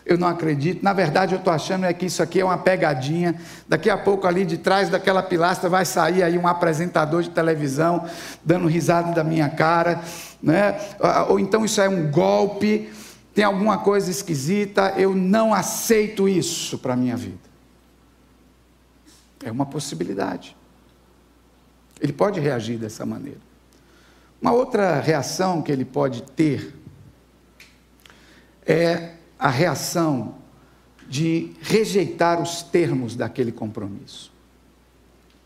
eu 0.05 0.17
não 0.17 0.27
acredito. 0.27 0.84
Na 0.84 0.91
verdade, 0.91 1.36
eu 1.36 1.39
estou 1.39 1.53
achando 1.53 1.86
é 1.86 1.93
que 1.93 2.08
isso 2.08 2.23
aqui 2.23 2.39
é 2.39 2.45
uma 2.45 2.58
pegadinha. 2.58 3.39
Daqui 3.67 3.89
a 3.89 3.97
pouco, 3.97 4.25
ali 4.25 4.43
de 4.43 4.58
trás 4.58 4.89
daquela 4.89 5.21
pilastra, 5.21 5.69
vai 5.69 5.86
sair 5.86 6.23
aí 6.23 6.38
um 6.38 6.47
apresentador 6.47 7.21
de 7.21 7.29
televisão 7.29 8.05
dando 8.43 8.67
risada 8.67 9.13
da 9.13 9.23
minha 9.23 9.49
cara, 9.49 10.01
né? 10.41 10.79
ou 11.27 11.39
então 11.39 11.63
isso 11.63 11.79
é 11.79 11.88
um 11.88 12.10
golpe, 12.10 12.89
tem 13.36 13.43
alguma 13.43 13.77
coisa 13.77 14.10
esquisita, 14.10 14.95
eu 14.97 15.13
não 15.13 15.53
aceito 15.53 16.27
isso 16.27 16.79
para 16.79 16.93
a 16.93 16.97
minha 16.97 17.15
vida. 17.15 17.38
É 19.43 19.51
uma 19.51 19.65
possibilidade. 19.65 20.58
Ele 22.01 22.13
pode 22.13 22.39
reagir 22.39 22.77
dessa 22.77 23.05
maneira. 23.05 23.49
Uma 24.41 24.52
outra 24.52 24.99
reação 24.99 25.62
que 25.62 25.71
ele 25.71 25.86
pode 25.86 26.23
ter 26.23 26.73
é 28.65 29.12
a 29.38 29.49
reação 29.49 30.36
de 31.08 31.52
rejeitar 31.62 32.41
os 32.41 32.62
termos 32.62 33.15
daquele 33.15 33.52
compromisso. 33.52 34.32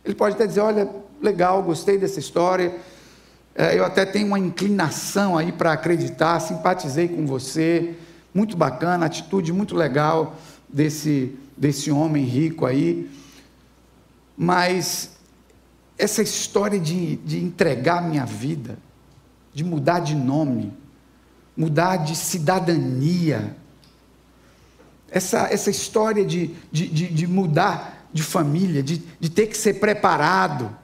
Ele 0.04 0.14
pode 0.14 0.36
até 0.36 0.46
dizer: 0.46 0.60
olha, 0.60 0.90
legal, 1.22 1.64
gostei 1.64 1.98
dessa 1.98 2.20
história, 2.20 2.76
é, 3.56 3.78
eu 3.78 3.86
até 3.86 4.06
tenho 4.06 4.28
uma 4.28 4.40
inclinação 4.40 5.38
aí 5.38 5.52
para 5.52 5.72
acreditar, 5.72 6.40
simpatizei 6.40 7.08
com 7.08 7.26
você, 7.26 7.96
muito 8.34 8.58
bacana, 8.58 9.06
atitude 9.06 9.54
muito 9.54 9.76
legal 9.76 10.36
desse 10.68 11.36
desse 11.56 11.92
homem 11.92 12.26
rico 12.26 12.66
aí, 12.66 13.10
mas 14.36 15.13
essa 15.98 16.22
história 16.22 16.80
de, 16.80 17.18
de 17.18 17.44
entregar 17.44 18.02
minha 18.02 18.26
vida, 18.26 18.78
de 19.54 19.64
mudar 19.64 20.00
de 20.00 20.16
nome, 20.16 20.74
mudar 21.56 21.98
de 21.98 22.16
cidadania, 22.16 23.56
essa, 25.12 25.48
essa 25.52 25.70
história 25.70 26.26
de, 26.26 26.48
de, 26.72 26.88
de, 26.88 27.08
de 27.08 27.28
mudar 27.28 28.08
de 28.12 28.24
família, 28.24 28.82
de, 28.82 28.98
de 29.20 29.30
ter 29.30 29.48
que 29.48 29.56
ser 29.58 29.76
preparado, 29.76 30.76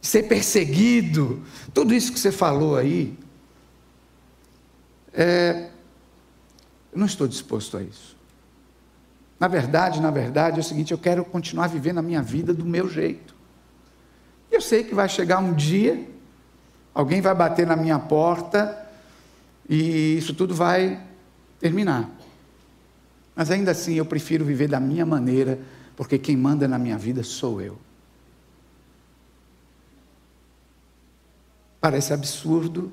de 0.00 0.08
ser 0.08 0.24
perseguido, 0.24 1.44
tudo 1.72 1.94
isso 1.94 2.12
que 2.12 2.18
você 2.18 2.32
falou 2.32 2.76
aí, 2.76 3.16
é, 5.12 5.70
eu 6.92 6.98
não 6.98 7.06
estou 7.06 7.28
disposto 7.28 7.76
a 7.76 7.82
isso. 7.82 8.16
Na 9.38 9.48
verdade, 9.48 10.00
na 10.00 10.10
verdade, 10.10 10.56
é 10.56 10.60
o 10.60 10.64
seguinte: 10.64 10.92
eu 10.92 10.98
quero 10.98 11.24
continuar 11.24 11.68
vivendo 11.68 11.98
a 11.98 12.02
minha 12.02 12.22
vida 12.22 12.52
do 12.52 12.64
meu 12.64 12.88
jeito. 12.88 13.35
Eu 14.50 14.60
sei 14.60 14.84
que 14.84 14.94
vai 14.94 15.08
chegar 15.08 15.38
um 15.38 15.52
dia, 15.52 16.08
alguém 16.94 17.20
vai 17.20 17.34
bater 17.34 17.66
na 17.66 17.76
minha 17.76 17.98
porta 17.98 18.86
e 19.68 20.16
isso 20.16 20.34
tudo 20.34 20.54
vai 20.54 21.02
terminar. 21.58 22.10
Mas 23.34 23.50
ainda 23.50 23.72
assim 23.72 23.94
eu 23.94 24.06
prefiro 24.06 24.44
viver 24.44 24.68
da 24.68 24.80
minha 24.80 25.04
maneira, 25.04 25.58
porque 25.94 26.18
quem 26.18 26.36
manda 26.36 26.66
na 26.66 26.78
minha 26.78 26.96
vida 26.96 27.22
sou 27.22 27.60
eu. 27.60 27.78
Parece 31.80 32.12
absurdo, 32.12 32.90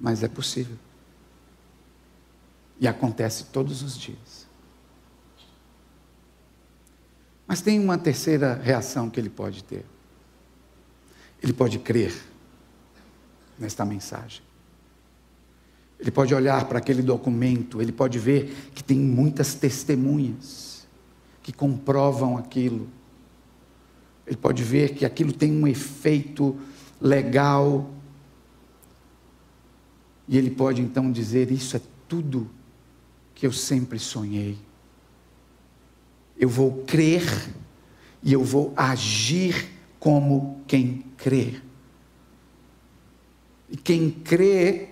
mas 0.00 0.22
é 0.22 0.28
possível. 0.28 0.76
E 2.80 2.88
acontece 2.88 3.44
todos 3.44 3.82
os 3.82 3.96
dias. 3.96 4.45
Mas 7.46 7.60
tem 7.60 7.78
uma 7.78 7.96
terceira 7.96 8.54
reação 8.54 9.08
que 9.08 9.20
ele 9.20 9.30
pode 9.30 9.62
ter. 9.62 9.84
Ele 11.42 11.52
pode 11.52 11.78
crer 11.78 12.14
nesta 13.58 13.84
mensagem. 13.84 14.42
Ele 15.98 16.10
pode 16.10 16.34
olhar 16.34 16.66
para 16.66 16.78
aquele 16.78 17.02
documento, 17.02 17.80
ele 17.80 17.92
pode 17.92 18.18
ver 18.18 18.70
que 18.74 18.84
tem 18.84 18.98
muitas 18.98 19.54
testemunhas 19.54 20.86
que 21.42 21.52
comprovam 21.52 22.36
aquilo. 22.36 22.88
Ele 24.26 24.36
pode 24.36 24.62
ver 24.62 24.94
que 24.94 25.04
aquilo 25.04 25.32
tem 25.32 25.52
um 25.52 25.66
efeito 25.66 26.58
legal. 27.00 27.88
E 30.28 30.36
ele 30.36 30.50
pode 30.50 30.82
então 30.82 31.10
dizer: 31.10 31.50
Isso 31.50 31.76
é 31.76 31.80
tudo 32.08 32.50
que 33.34 33.46
eu 33.46 33.52
sempre 33.52 33.98
sonhei. 33.98 34.58
Eu 36.38 36.48
vou 36.48 36.82
crer 36.86 37.22
e 38.22 38.32
eu 38.32 38.42
vou 38.42 38.72
agir 38.76 39.70
como 39.98 40.60
quem 40.66 41.04
crê. 41.16 41.54
E 43.70 43.76
quem 43.76 44.10
crê 44.10 44.88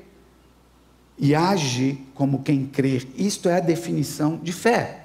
e 1.18 1.34
age 1.34 2.00
como 2.14 2.42
quem 2.42 2.66
crê. 2.66 3.06
Isto 3.16 3.48
é 3.48 3.56
a 3.56 3.60
definição 3.60 4.36
de 4.42 4.52
fé. 4.52 5.04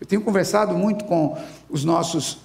Eu 0.00 0.06
tenho 0.06 0.22
conversado 0.22 0.74
muito 0.74 1.04
com 1.04 1.36
os 1.68 1.84
nossos 1.84 2.38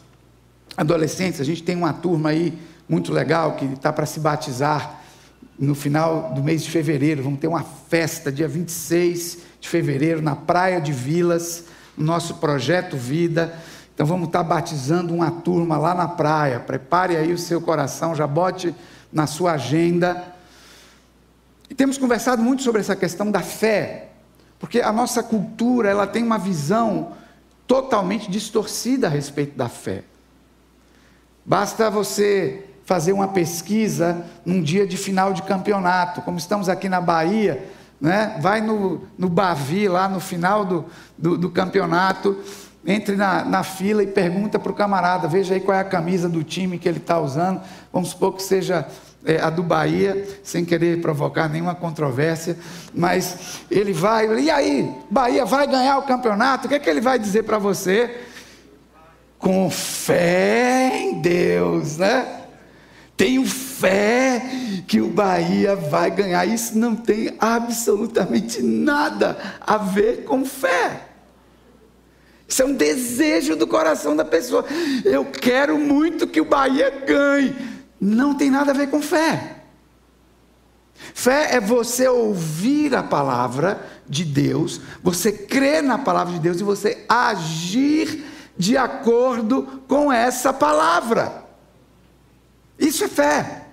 adolescentes, 0.76 1.40
a 1.40 1.44
gente 1.44 1.62
tem 1.62 1.76
uma 1.76 1.94
turma 1.94 2.30
aí 2.30 2.58
muito 2.90 3.14
legal 3.14 3.56
que 3.56 3.66
está 3.66 3.94
para 3.94 4.06
se 4.06 4.20
batizar 4.20 5.02
no 5.58 5.76
final 5.76 6.34
do 6.34 6.44
mês 6.44 6.64
de 6.64 6.72
fevereiro. 6.72 7.24
Vamos 7.24 7.40
ter 7.40 7.48
uma 7.48 7.64
festa 7.64 8.32
dia 8.32 8.48
26 8.48 9.38
de 9.60 9.70
fevereiro 9.70 10.22
na 10.22 10.36
Praia 10.36 10.82
de 10.82 10.92
Vilas, 10.92 11.66
nosso 11.98 12.36
projeto 12.36 12.98
Vida. 12.98 13.54
Então 13.94 14.06
vamos 14.06 14.28
estar 14.28 14.44
batizando 14.44 15.14
uma 15.14 15.30
turma 15.30 15.78
lá 15.78 15.94
na 15.94 16.08
praia. 16.08 16.60
Prepare 16.60 17.16
aí 17.16 17.32
o 17.32 17.38
seu 17.38 17.62
coração, 17.62 18.16
já 18.16 18.26
bote 18.26 18.74
na 19.12 19.28
sua 19.28 19.54
agenda 19.54 20.34
e 21.74 21.76
temos 21.76 21.98
conversado 21.98 22.44
muito 22.44 22.62
sobre 22.62 22.82
essa 22.82 22.96
questão 22.96 23.32
da 23.32 23.40
fé, 23.40 24.10
porque 24.60 24.80
a 24.80 24.92
nossa 24.92 25.24
cultura 25.24 25.90
ela 25.90 26.06
tem 26.06 26.24
uma 26.24 26.38
visão 26.38 27.14
totalmente 27.66 28.30
distorcida 28.30 29.08
a 29.08 29.10
respeito 29.10 29.58
da 29.58 29.68
fé. 29.68 30.04
Basta 31.44 31.90
você 31.90 32.66
fazer 32.86 33.12
uma 33.12 33.30
pesquisa 33.30 34.24
num 34.46 34.62
dia 34.62 34.86
de 34.86 34.98
final 34.98 35.34
de 35.34 35.42
campeonato, 35.42 36.22
como 36.22 36.38
estamos 36.38 36.70
aqui 36.70 36.88
na 36.88 37.02
Bahia, 37.02 37.68
né? 38.04 38.38
vai 38.42 38.60
no, 38.60 39.04
no 39.18 39.30
Bavi, 39.30 39.88
lá 39.88 40.10
no 40.10 40.20
final 40.20 40.66
do, 40.66 40.86
do, 41.18 41.38
do 41.38 41.50
campeonato, 41.50 42.38
entre 42.86 43.16
na, 43.16 43.46
na 43.46 43.64
fila 43.64 44.04
e 44.04 44.08
pergunta 44.08 44.60
para 44.60 44.74
o 44.74 44.76
camarada, 44.76 45.26
veja 45.26 45.54
aí 45.54 45.62
qual 45.62 45.78
é 45.78 45.80
a 45.80 45.86
camisa 45.86 46.28
do 46.28 46.44
time 46.44 46.78
que 46.78 46.90
ele 46.90 46.98
está 46.98 47.18
usando, 47.18 47.62
vamos 47.94 48.10
supor 48.10 48.34
que 48.34 48.44
seja 48.44 48.86
é, 49.24 49.40
a 49.40 49.50
do 49.50 49.64
Bahia, 49.64 50.28
sem 50.44 50.66
querer 50.66 51.00
provocar 51.00 51.48
nenhuma 51.48 51.74
controvérsia, 51.76 52.58
mas 52.94 53.62
ele 53.72 53.94
vai, 53.94 54.28
e 54.38 54.52
aí, 54.52 54.94
Bahia 55.10 55.46
vai 55.46 55.66
ganhar 55.66 55.98
o 55.98 56.02
campeonato, 56.02 56.66
o 56.66 56.70
que, 56.70 56.76
é 56.76 56.80
que 56.80 56.90
ele 56.90 57.00
vai 57.00 57.18
dizer 57.18 57.44
para 57.44 57.58
você? 57.58 58.20
Com 59.40 59.70
fé 59.70 60.92
em 60.94 61.22
Deus, 61.22 61.98
né? 62.00 62.43
Tenho 63.16 63.46
fé 63.46 64.42
que 64.88 65.00
o 65.00 65.08
Bahia 65.10 65.76
vai 65.76 66.10
ganhar. 66.10 66.46
Isso 66.46 66.78
não 66.78 66.96
tem 66.96 67.36
absolutamente 67.40 68.62
nada 68.62 69.38
a 69.62 69.78
ver 69.78 70.24
com 70.24 70.44
fé. 70.44 71.10
Isso 72.48 72.62
é 72.62 72.66
um 72.66 72.74
desejo 72.74 73.56
do 73.56 73.68
coração 73.68 74.16
da 74.16 74.26
pessoa. 74.26 74.66
Eu 75.06 75.26
quero 75.26 75.78
muito 75.78 76.28
que 76.28 76.42
o 76.42 76.46
Bahia 76.46 76.90
ganhe 76.90 77.56
não 78.00 78.34
tem 78.36 78.50
nada 78.50 78.72
a 78.72 78.76
ver 78.76 78.90
com 78.90 79.02
fé. 79.02 79.58
Fé 81.14 81.56
é 81.56 81.60
você 81.60 82.08
ouvir 82.08 82.96
a 82.96 83.04
palavra 83.04 83.86
de 84.08 84.24
Deus, 84.24 84.82
você 85.02 85.32
crer 85.32 85.82
na 85.82 85.98
palavra 85.98 86.34
de 86.34 86.40
Deus 86.40 86.60
e 86.60 86.64
você 86.64 87.06
agir 87.08 88.26
de 88.58 88.78
acordo 88.78 89.84
com 89.88 90.12
essa 90.12 90.54
palavra. 90.54 91.43
Isso 92.78 93.04
é 93.04 93.08
fé. 93.08 93.68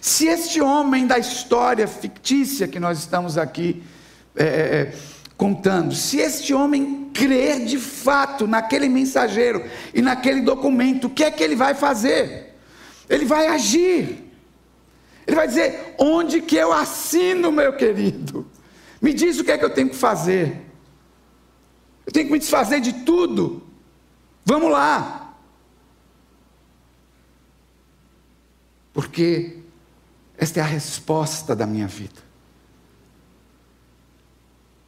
Se 0.00 0.26
este 0.26 0.60
homem 0.60 1.06
da 1.06 1.18
história 1.18 1.86
fictícia 1.86 2.66
que 2.66 2.80
nós 2.80 2.98
estamos 2.98 3.38
aqui 3.38 3.82
é, 4.34 4.44
é, 4.44 4.46
é 4.48 4.94
contando, 5.36 5.94
se 5.94 6.18
este 6.18 6.54
homem 6.54 7.10
crer 7.12 7.64
de 7.64 7.78
fato 7.78 8.46
naquele 8.46 8.88
mensageiro 8.88 9.64
e 9.92 10.00
naquele 10.00 10.40
documento, 10.40 11.06
o 11.06 11.10
que 11.10 11.24
é 11.24 11.30
que 11.30 11.42
ele 11.42 11.56
vai 11.56 11.74
fazer? 11.74 12.56
Ele 13.08 13.24
vai 13.24 13.48
agir. 13.48 14.30
Ele 15.26 15.36
vai 15.36 15.46
dizer: 15.46 15.94
onde 15.98 16.40
que 16.40 16.56
eu 16.56 16.72
assino, 16.72 17.52
meu 17.52 17.72
querido? 17.74 18.46
Me 19.00 19.12
diz 19.12 19.38
o 19.38 19.44
que 19.44 19.52
é 19.52 19.58
que 19.58 19.64
eu 19.64 19.70
tenho 19.70 19.90
que 19.90 19.96
fazer. 19.96 20.62
Eu 22.06 22.12
tenho 22.12 22.26
que 22.26 22.32
me 22.32 22.38
desfazer 22.38 22.80
de 22.80 22.92
tudo. 23.04 23.62
Vamos 24.44 24.70
lá. 24.70 25.21
Porque 28.92 29.58
esta 30.36 30.60
é 30.60 30.62
a 30.62 30.66
resposta 30.66 31.54
da 31.54 31.66
minha 31.66 31.86
vida. 31.86 32.20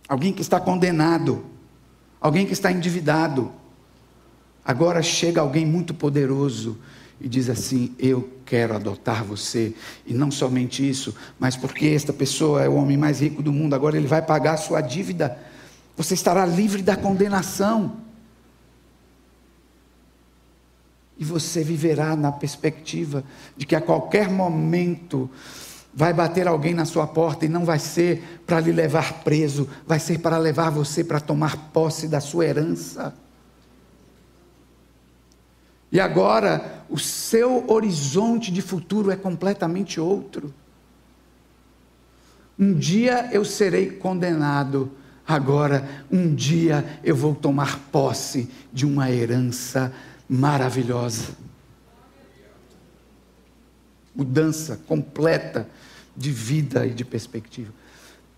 Alguém 0.09 0.33
que 0.33 0.43
está 0.43 0.61
condenado, 0.61 1.45
alguém 2.21 2.47
que 2.47 2.53
está 2.53 2.71
endividado. 2.71 3.53
Agora 4.65 5.03
chega 5.03 5.41
alguém 5.41 5.65
muito 5.65 5.95
poderoso 5.95 6.79
e 7.21 7.29
diz 7.29 7.49
assim: 7.49 7.95
Eu 7.99 8.31
quero 8.45 8.75
adotar 8.75 9.25
você. 9.25 9.75
E 10.07 10.13
não 10.13 10.31
somente 10.31 10.89
isso, 10.89 11.15
mas 11.39 11.57
porque 11.57 11.87
esta 11.87 12.13
pessoa 12.13 12.63
é 12.63 12.69
o 12.69 12.75
homem 12.75 12.97
mais 12.97 13.21
rico 13.21 13.43
do 13.43 13.53
mundo, 13.53 13.75
agora 13.75 13.97
ele 13.97 14.07
vai 14.07 14.21
pagar 14.21 14.55
a 14.55 14.59
sua 14.59 14.81
dívida. 14.81 15.39
Você 15.97 16.15
estará 16.15 16.45
livre 16.45 16.83
da 16.83 16.97
condenação. 16.97 18.04
E 21.19 21.25
você 21.25 21.63
viverá 21.63 22.17
na 22.17 22.33
perspectiva 22.33 23.25
de 23.57 23.67
que 23.67 23.77
a 23.77 23.81
qualquer 23.81 24.29
momento 24.29 25.31
vai 25.95 26.13
bater 26.13 26.49
alguém 26.49 26.75
na 26.75 26.85
sua 26.85 27.07
porta 27.07 27.45
e 27.45 27.49
não 27.49 27.65
vai 27.65 27.79
ser 27.79 28.41
para 28.45 28.59
lhe 28.61 28.73
levar 28.73 29.23
preso, 29.23 29.69
vai 29.87 30.01
ser 30.01 30.19
para 30.19 30.37
levar 30.39 30.71
você 30.71 31.05
para 31.05 31.21
tomar 31.21 31.71
posse 31.73 32.09
da 32.09 32.21
sua 32.21 32.45
herança. 32.45 33.15
E 35.93 36.01
agora 36.01 36.85
o 36.91 36.99
seu 36.99 37.71
horizonte 37.71 38.51
de 38.51 38.61
futuro 38.61 39.13
é 39.13 39.17
completamente 39.17 40.01
outro. 40.01 40.53
Um 42.59 42.75
dia 42.75 43.31
eu 43.33 43.45
serei 43.45 43.91
condenado, 43.91 44.91
agora 45.25 45.89
um 46.11 46.35
dia 46.35 46.85
eu 47.05 47.15
vou 47.15 47.33
tomar 47.33 47.79
posse 47.93 48.51
de 48.73 48.85
uma 48.85 49.09
herança 49.11 49.93
maravilhosa. 50.29 51.37
Mudança 54.15 54.77
completa 54.87 55.69
de 56.17 56.31
vida 56.31 56.87
e 56.87 56.95
de 56.95 57.05
perspectiva. 57.05 57.73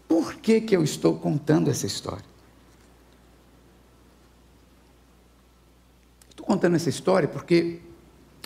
Por 0.09 0.35
que, 0.35 0.61
que 0.61 0.77
eu 0.77 0.83
estou 0.83 1.19
contando 1.19 1.69
essa 1.69 1.87
história? 1.87 2.25
Estou 6.31 6.47
contando 6.47 6.77
essa 6.77 6.89
história 6.89 7.29
porque, 7.29 7.81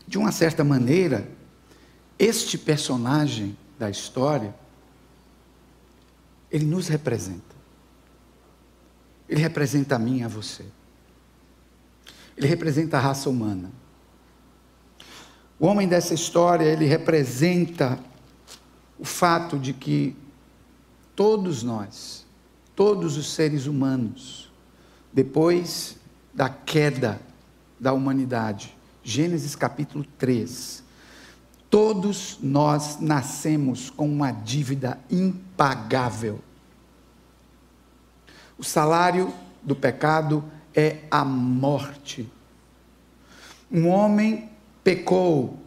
de 0.06 0.18
uma 0.18 0.32
certa 0.32 0.64
maneira, 0.64 1.28
este 2.18 2.58
personagem 2.58 3.56
da 3.78 3.88
história, 3.88 4.54
ele 6.50 6.64
nos 6.64 6.88
representa. 6.88 7.56
Ele 9.28 9.40
representa 9.40 9.96
a 9.96 9.98
mim 9.98 10.18
e 10.18 10.22
a 10.24 10.28
você. 10.28 10.64
Ele 12.40 12.48
representa 12.48 12.96
a 12.96 13.00
raça 13.00 13.28
humana. 13.28 13.70
O 15.58 15.66
homem 15.66 15.86
dessa 15.86 16.14
história, 16.14 16.64
ele 16.64 16.86
representa 16.86 18.00
o 18.98 19.04
fato 19.04 19.58
de 19.58 19.74
que 19.74 20.16
todos 21.14 21.62
nós, 21.62 22.24
todos 22.74 23.18
os 23.18 23.34
seres 23.34 23.66
humanos, 23.66 24.50
depois 25.12 25.96
da 26.32 26.48
queda 26.48 27.20
da 27.78 27.92
humanidade, 27.92 28.74
Gênesis 29.04 29.54
capítulo 29.54 30.06
3, 30.16 30.82
todos 31.68 32.38
nós 32.40 32.98
nascemos 33.00 33.90
com 33.90 34.08
uma 34.08 34.32
dívida 34.32 34.98
impagável. 35.10 36.40
O 38.56 38.64
salário 38.64 39.30
do 39.62 39.76
pecado 39.76 40.42
é 40.42 40.59
a 41.10 41.24
morte. 41.24 42.30
Um 43.70 43.88
homem 43.88 44.48
pecou, 44.82 45.58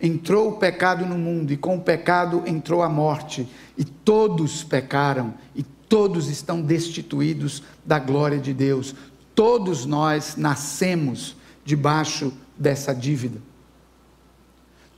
entrou 0.00 0.50
o 0.50 0.56
pecado 0.56 1.04
no 1.04 1.18
mundo, 1.18 1.52
e 1.52 1.56
com 1.56 1.76
o 1.76 1.80
pecado 1.80 2.42
entrou 2.46 2.82
a 2.82 2.88
morte, 2.88 3.48
e 3.76 3.84
todos 3.84 4.64
pecaram, 4.64 5.34
e 5.54 5.62
todos 5.62 6.28
estão 6.28 6.62
destituídos 6.62 7.62
da 7.84 7.98
glória 7.98 8.38
de 8.38 8.54
Deus. 8.54 8.94
Todos 9.34 9.84
nós 9.84 10.36
nascemos 10.36 11.36
debaixo 11.64 12.32
dessa 12.56 12.94
dívida. 12.94 13.40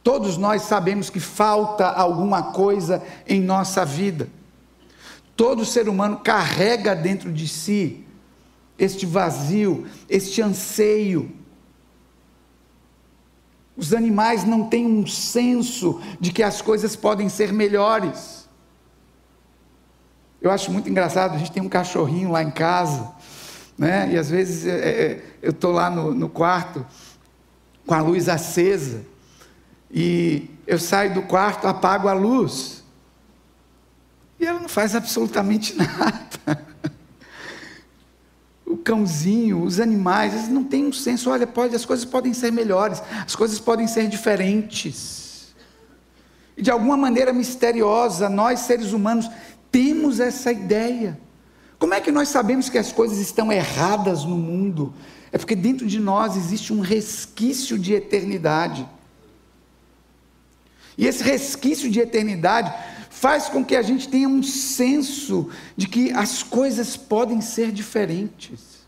Todos 0.02 0.36
nós 0.36 0.62
sabemos 0.62 1.10
que 1.10 1.18
falta 1.18 1.88
alguma 1.88 2.52
coisa 2.52 3.02
em 3.26 3.40
nossa 3.40 3.84
vida. 3.84 4.28
Todo 5.34 5.64
ser 5.64 5.88
humano 5.88 6.20
carrega 6.22 6.94
dentro 6.94 7.32
de 7.32 7.48
si 7.48 8.05
este 8.78 9.06
vazio, 9.06 9.86
este 10.08 10.42
anseio 10.42 11.32
os 13.76 13.92
animais 13.92 14.44
não 14.44 14.68
têm 14.68 14.86
um 14.86 15.06
senso 15.06 16.00
de 16.18 16.32
que 16.32 16.42
as 16.42 16.62
coisas 16.62 16.96
podem 16.96 17.28
ser 17.28 17.52
melhores. 17.52 18.48
Eu 20.40 20.50
acho 20.50 20.72
muito 20.72 20.88
engraçado, 20.88 21.34
a 21.34 21.38
gente 21.38 21.52
tem 21.52 21.62
um 21.62 21.68
cachorrinho 21.68 22.30
lá 22.30 22.42
em 22.42 22.50
casa, 22.50 23.12
né? 23.76 24.10
e 24.12 24.16
às 24.16 24.30
vezes 24.30 24.66
é, 24.66 24.78
é 24.78 25.24
eu 25.42 25.50
estou 25.50 25.72
lá 25.72 25.90
no, 25.90 26.14
no 26.14 26.28
quarto 26.28 26.86
com 27.86 27.94
a 27.94 28.00
luz 28.00 28.28
acesa, 28.28 29.04
e 29.90 30.50
eu 30.66 30.78
saio 30.78 31.14
do 31.14 31.22
quarto, 31.22 31.68
apago 31.68 32.08
a 32.08 32.12
luz, 32.12 32.82
e 34.40 34.46
ela 34.46 34.58
não 34.58 34.68
faz 34.68 34.96
absolutamente 34.96 35.74
nada 35.76 36.66
o 38.66 38.76
cãozinho, 38.76 39.62
os 39.62 39.78
animais, 39.78 40.34
eles 40.34 40.48
não 40.48 40.64
têm 40.64 40.86
um 40.86 40.92
senso, 40.92 41.30
olha, 41.30 41.46
pode, 41.46 41.76
as 41.76 41.84
coisas 41.84 42.04
podem 42.04 42.34
ser 42.34 42.50
melhores, 42.50 43.00
as 43.24 43.36
coisas 43.36 43.60
podem 43.60 43.86
ser 43.86 44.08
diferentes. 44.08 45.54
E 46.56 46.62
de 46.62 46.70
alguma 46.70 46.96
maneira 46.96 47.32
misteriosa, 47.32 48.28
nós 48.28 48.60
seres 48.60 48.92
humanos 48.92 49.30
temos 49.70 50.18
essa 50.18 50.50
ideia. 50.50 51.18
Como 51.78 51.94
é 51.94 52.00
que 52.00 52.10
nós 52.10 52.28
sabemos 52.28 52.68
que 52.68 52.78
as 52.78 52.90
coisas 52.90 53.18
estão 53.18 53.52
erradas 53.52 54.24
no 54.24 54.36
mundo? 54.36 54.92
É 55.30 55.38
porque 55.38 55.54
dentro 55.54 55.86
de 55.86 56.00
nós 56.00 56.36
existe 56.36 56.72
um 56.72 56.80
resquício 56.80 57.78
de 57.78 57.92
eternidade. 57.92 58.88
E 60.98 61.06
esse 61.06 61.22
resquício 61.22 61.90
de 61.90 62.00
eternidade 62.00 62.72
faz 63.26 63.48
com 63.48 63.64
que 63.64 63.74
a 63.74 63.82
gente 63.82 64.08
tenha 64.08 64.28
um 64.28 64.40
senso 64.40 65.50
de 65.76 65.88
que 65.88 66.12
as 66.12 66.44
coisas 66.44 66.96
podem 66.96 67.40
ser 67.40 67.72
diferentes. 67.72 68.86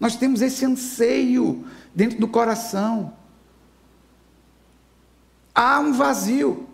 Nós 0.00 0.16
temos 0.16 0.42
esse 0.42 0.64
anseio 0.64 1.64
dentro 1.94 2.18
do 2.18 2.26
coração. 2.26 3.16
Há 5.54 5.78
um 5.78 5.92
vazio, 5.92 6.68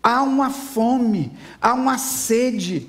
há 0.00 0.22
uma 0.22 0.50
fome, 0.50 1.36
há 1.60 1.74
uma 1.74 1.98
sede. 1.98 2.88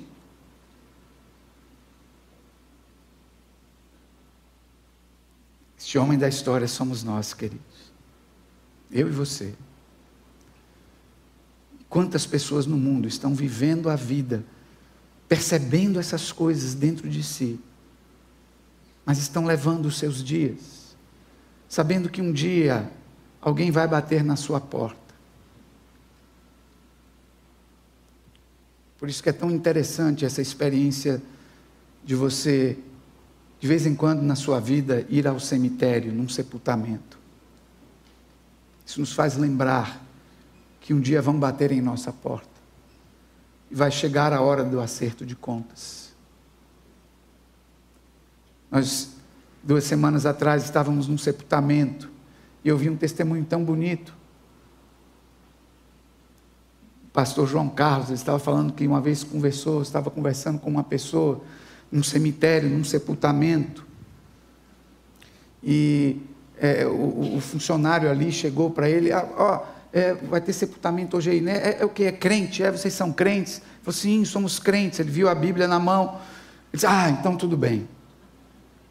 Este 5.76 5.98
homem 5.98 6.16
da 6.16 6.28
história 6.28 6.68
somos 6.68 7.02
nós, 7.02 7.34
queridos. 7.34 7.92
Eu 8.88 9.08
e 9.08 9.10
você. 9.10 9.52
Quantas 11.90 12.24
pessoas 12.24 12.66
no 12.66 12.76
mundo 12.76 13.08
estão 13.08 13.34
vivendo 13.34 13.90
a 13.90 13.96
vida, 13.96 14.44
percebendo 15.28 15.98
essas 15.98 16.30
coisas 16.30 16.72
dentro 16.72 17.10
de 17.10 17.20
si, 17.20 17.58
mas 19.04 19.18
estão 19.18 19.44
levando 19.44 19.86
os 19.86 19.98
seus 19.98 20.22
dias, 20.22 20.96
sabendo 21.68 22.08
que 22.08 22.22
um 22.22 22.32
dia 22.32 22.88
alguém 23.42 23.72
vai 23.72 23.88
bater 23.88 24.22
na 24.22 24.36
sua 24.36 24.60
porta. 24.60 25.00
Por 28.96 29.08
isso 29.08 29.20
que 29.20 29.28
é 29.28 29.32
tão 29.32 29.50
interessante 29.50 30.24
essa 30.24 30.40
experiência 30.40 31.20
de 32.04 32.14
você, 32.14 32.78
de 33.58 33.66
vez 33.66 33.84
em 33.84 33.96
quando 33.96 34.22
na 34.22 34.36
sua 34.36 34.60
vida, 34.60 35.04
ir 35.08 35.26
ao 35.26 35.40
cemitério, 35.40 36.12
num 36.12 36.28
sepultamento. 36.28 37.18
Isso 38.86 39.00
nos 39.00 39.12
faz 39.12 39.36
lembrar 39.36 40.08
que 40.80 40.94
um 40.94 41.00
dia 41.00 41.20
vão 41.20 41.38
bater 41.38 41.70
em 41.70 41.80
nossa 41.80 42.12
porta. 42.12 42.48
E 43.70 43.74
vai 43.74 43.90
chegar 43.90 44.32
a 44.32 44.40
hora 44.40 44.64
do 44.64 44.80
acerto 44.80 45.24
de 45.24 45.36
contas. 45.36 46.12
Nós, 48.70 49.16
duas 49.62 49.84
semanas 49.84 50.24
atrás, 50.26 50.64
estávamos 50.64 51.06
num 51.06 51.18
sepultamento 51.18 52.10
e 52.64 52.68
eu 52.68 52.76
vi 52.76 52.88
um 52.88 52.96
testemunho 52.96 53.44
tão 53.44 53.64
bonito. 53.64 54.14
O 57.04 57.12
pastor 57.12 57.46
João 57.46 57.68
Carlos 57.68 58.10
estava 58.10 58.38
falando 58.38 58.72
que 58.72 58.86
uma 58.86 59.00
vez 59.00 59.24
conversou, 59.24 59.82
estava 59.82 60.10
conversando 60.10 60.58
com 60.58 60.70
uma 60.70 60.84
pessoa 60.84 61.42
num 61.90 62.02
cemitério, 62.02 62.68
num 62.68 62.84
sepultamento. 62.84 63.84
E 65.62 66.20
é, 66.56 66.86
o, 66.86 67.36
o, 67.36 67.40
funcionário 67.40 68.08
ali 68.08 68.30
chegou 68.30 68.70
para 68.70 68.88
ele, 68.88 69.12
ah, 69.12 69.28
ó, 69.36 69.79
é, 69.92 70.14
vai 70.14 70.40
ter 70.40 70.52
sepultamento 70.52 71.16
hoje 71.16 71.30
aí, 71.30 71.40
né? 71.40 71.56
É, 71.56 71.78
é, 71.80 71.84
o 71.84 71.88
que? 71.88 72.04
É 72.04 72.12
crente? 72.12 72.62
É, 72.62 72.70
vocês 72.70 72.94
são 72.94 73.12
crentes? 73.12 73.56
Ele 73.56 73.64
falou, 73.82 73.98
sim, 73.98 74.24
somos 74.24 74.58
crentes. 74.58 75.00
Ele 75.00 75.10
viu 75.10 75.28
a 75.28 75.34
Bíblia 75.34 75.66
na 75.66 75.78
mão. 75.78 76.20
Ele 76.72 76.74
disse, 76.74 76.86
ah, 76.86 77.10
então 77.10 77.36
tudo 77.36 77.56
bem. 77.56 77.88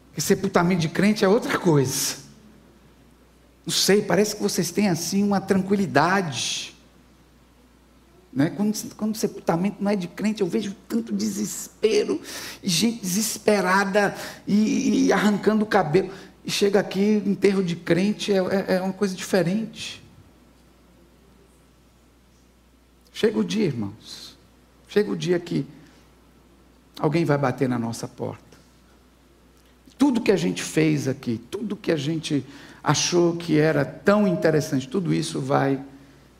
Porque 0.08 0.20
sepultamento 0.20 0.82
de 0.82 0.88
crente 0.88 1.24
é 1.24 1.28
outra 1.28 1.58
coisa. 1.58 2.16
Não 3.64 3.72
sei, 3.72 4.02
parece 4.02 4.36
que 4.36 4.42
vocês 4.42 4.70
têm 4.70 4.88
assim 4.88 5.22
uma 5.22 5.40
tranquilidade. 5.40 6.76
Né? 8.32 8.50
Quando, 8.50 8.94
quando 8.94 9.14
o 9.14 9.18
sepultamento 9.18 9.76
não 9.80 9.90
é 9.90 9.96
de 9.96 10.08
crente, 10.08 10.42
eu 10.42 10.46
vejo 10.46 10.74
tanto 10.88 11.12
desespero, 11.12 12.20
e 12.62 12.68
gente 12.68 13.00
desesperada 13.00 14.14
e, 14.46 15.06
e 15.06 15.12
arrancando 15.12 15.64
o 15.64 15.66
cabelo. 15.66 16.10
E 16.44 16.50
chega 16.50 16.80
aqui, 16.80 17.22
enterro 17.24 17.62
de 17.62 17.76
crente 17.76 18.32
é, 18.32 18.36
é, 18.36 18.76
é 18.76 18.80
uma 18.80 18.92
coisa 18.92 19.14
diferente. 19.14 20.02
Chega 23.20 23.38
o 23.38 23.44
dia, 23.44 23.66
irmãos. 23.66 24.34
Chega 24.88 25.12
o 25.12 25.16
dia 25.16 25.38
que 25.38 25.66
alguém 26.98 27.22
vai 27.22 27.36
bater 27.36 27.68
na 27.68 27.78
nossa 27.78 28.08
porta. 28.08 28.56
Tudo 29.98 30.22
que 30.22 30.32
a 30.32 30.38
gente 30.38 30.62
fez 30.62 31.06
aqui, 31.06 31.36
tudo 31.50 31.76
que 31.76 31.92
a 31.92 31.98
gente 31.98 32.42
achou 32.82 33.36
que 33.36 33.58
era 33.58 33.84
tão 33.84 34.26
interessante, 34.26 34.88
tudo 34.88 35.12
isso 35.12 35.38
vai 35.38 35.84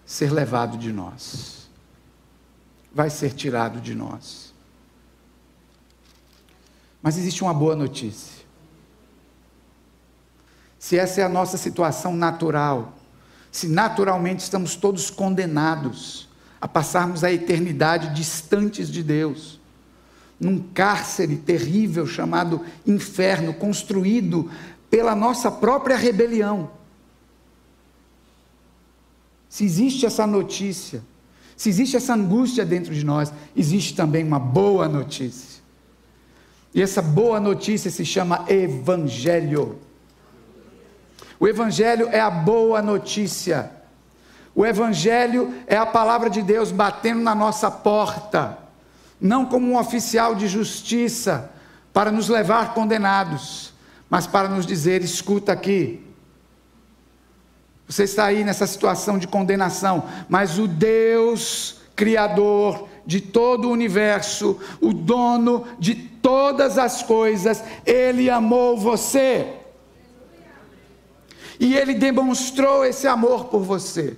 ser 0.06 0.32
levado 0.32 0.78
de 0.78 0.90
nós. 0.90 1.68
Vai 2.94 3.10
ser 3.10 3.34
tirado 3.34 3.78
de 3.78 3.94
nós. 3.94 4.54
Mas 7.02 7.18
existe 7.18 7.42
uma 7.42 7.52
boa 7.52 7.76
notícia. 7.76 8.42
Se 10.78 10.96
essa 10.96 11.20
é 11.20 11.24
a 11.24 11.28
nossa 11.28 11.58
situação 11.58 12.16
natural, 12.16 12.94
se 13.52 13.68
naturalmente 13.68 14.38
estamos 14.40 14.76
todos 14.76 15.10
condenados, 15.10 16.29
a 16.60 16.68
passarmos 16.68 17.24
a 17.24 17.32
eternidade 17.32 18.14
distantes 18.14 18.90
de 18.90 19.02
Deus, 19.02 19.58
num 20.38 20.58
cárcere 20.58 21.36
terrível 21.36 22.06
chamado 22.06 22.60
inferno, 22.86 23.54
construído 23.54 24.50
pela 24.90 25.14
nossa 25.14 25.50
própria 25.50 25.96
rebelião. 25.96 26.70
Se 29.48 29.64
existe 29.64 30.06
essa 30.06 30.26
notícia, 30.26 31.02
se 31.56 31.68
existe 31.68 31.96
essa 31.96 32.14
angústia 32.14 32.64
dentro 32.64 32.94
de 32.94 33.04
nós, 33.04 33.32
existe 33.56 33.94
também 33.94 34.24
uma 34.24 34.38
boa 34.38 34.88
notícia. 34.88 35.60
E 36.74 36.80
essa 36.80 37.02
boa 37.02 37.40
notícia 37.40 37.90
se 37.90 38.04
chama 38.04 38.44
Evangelho. 38.48 39.78
O 41.38 41.48
Evangelho 41.48 42.08
é 42.08 42.20
a 42.20 42.30
boa 42.30 42.80
notícia. 42.80 43.79
O 44.54 44.66
Evangelho 44.66 45.54
é 45.66 45.76
a 45.76 45.86
palavra 45.86 46.28
de 46.28 46.42
Deus 46.42 46.72
batendo 46.72 47.22
na 47.22 47.34
nossa 47.34 47.70
porta, 47.70 48.58
não 49.20 49.46
como 49.46 49.66
um 49.66 49.78
oficial 49.78 50.34
de 50.34 50.48
justiça 50.48 51.50
para 51.92 52.10
nos 52.10 52.28
levar 52.28 52.74
condenados, 52.74 53.72
mas 54.08 54.26
para 54.26 54.48
nos 54.48 54.66
dizer: 54.66 55.02
escuta 55.02 55.52
aqui, 55.52 56.04
você 57.86 58.04
está 58.04 58.26
aí 58.26 58.44
nessa 58.44 58.66
situação 58.66 59.18
de 59.18 59.26
condenação, 59.26 60.04
mas 60.28 60.58
o 60.58 60.68
Deus 60.68 61.80
Criador 61.96 62.88
de 63.04 63.20
todo 63.20 63.68
o 63.68 63.72
universo, 63.72 64.58
o 64.80 64.92
dono 64.92 65.66
de 65.78 65.94
todas 65.94 66.78
as 66.78 67.02
coisas, 67.02 67.62
Ele 67.84 68.30
amou 68.30 68.78
você. 68.78 69.54
E 71.58 71.76
Ele 71.76 71.92
demonstrou 71.94 72.84
esse 72.84 73.06
amor 73.06 73.46
por 73.46 73.62
você. 73.62 74.16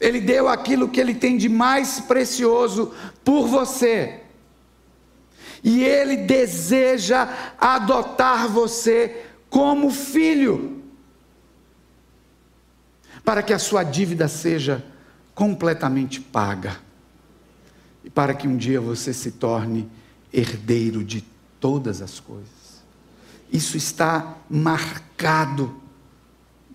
Ele 0.00 0.20
deu 0.20 0.48
aquilo 0.48 0.88
que 0.88 1.00
Ele 1.00 1.14
tem 1.14 1.36
de 1.36 1.48
mais 1.48 2.00
precioso 2.00 2.92
por 3.24 3.46
você. 3.46 4.20
E 5.62 5.82
Ele 5.82 6.16
deseja 6.16 7.54
adotar 7.58 8.48
você 8.48 9.24
como 9.48 9.90
filho, 9.90 10.82
para 13.24 13.42
que 13.42 13.52
a 13.52 13.58
sua 13.58 13.82
dívida 13.82 14.28
seja 14.28 14.84
completamente 15.34 16.20
paga, 16.20 16.76
e 18.02 18.10
para 18.10 18.34
que 18.34 18.46
um 18.46 18.56
dia 18.56 18.80
você 18.80 19.14
se 19.14 19.30
torne 19.30 19.88
herdeiro 20.32 21.02
de 21.02 21.24
todas 21.58 22.02
as 22.02 22.20
coisas. 22.20 22.82
Isso 23.50 23.76
está 23.76 24.36
marcado 24.50 25.80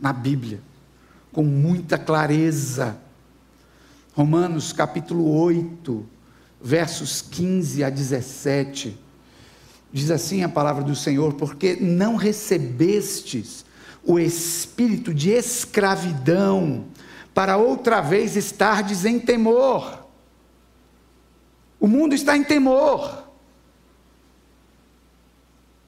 na 0.01 0.13
Bíblia, 0.13 0.61
com 1.31 1.43
muita 1.43 1.97
clareza. 1.97 2.97
Romanos 4.19 4.73
capítulo 4.73 5.33
8, 5.33 6.05
versos 6.61 7.21
15 7.21 7.85
a 7.85 7.89
17. 7.89 8.99
Diz 9.93 10.11
assim 10.11 10.43
a 10.43 10.49
palavra 10.49 10.83
do 10.83 10.93
Senhor: 10.93 11.35
Porque 11.35 11.77
não 11.79 12.17
recebestes 12.17 13.63
o 14.03 14.19
espírito 14.19 15.13
de 15.13 15.29
escravidão, 15.29 16.87
para 17.33 17.55
outra 17.55 18.01
vez 18.01 18.35
estardes 18.35 19.05
em 19.05 19.21
temor. 19.21 20.05
O 21.79 21.87
mundo 21.87 22.13
está 22.13 22.35
em 22.35 22.43
temor. 22.43 23.23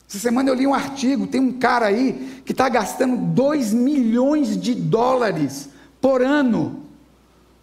Essa 0.07 0.19
semana 0.19 0.49
eu 0.49 0.55
li 0.55 0.65
um 0.65 0.73
artigo, 0.73 1.27
tem 1.27 1.41
um 1.41 1.59
cara 1.59 1.87
aí 1.87 2.41
que 2.45 2.53
está 2.53 2.69
gastando 2.69 3.17
2 3.17 3.73
milhões 3.73 4.57
de 4.57 4.73
dólares 4.73 5.67
por 5.99 6.21
ano 6.21 6.90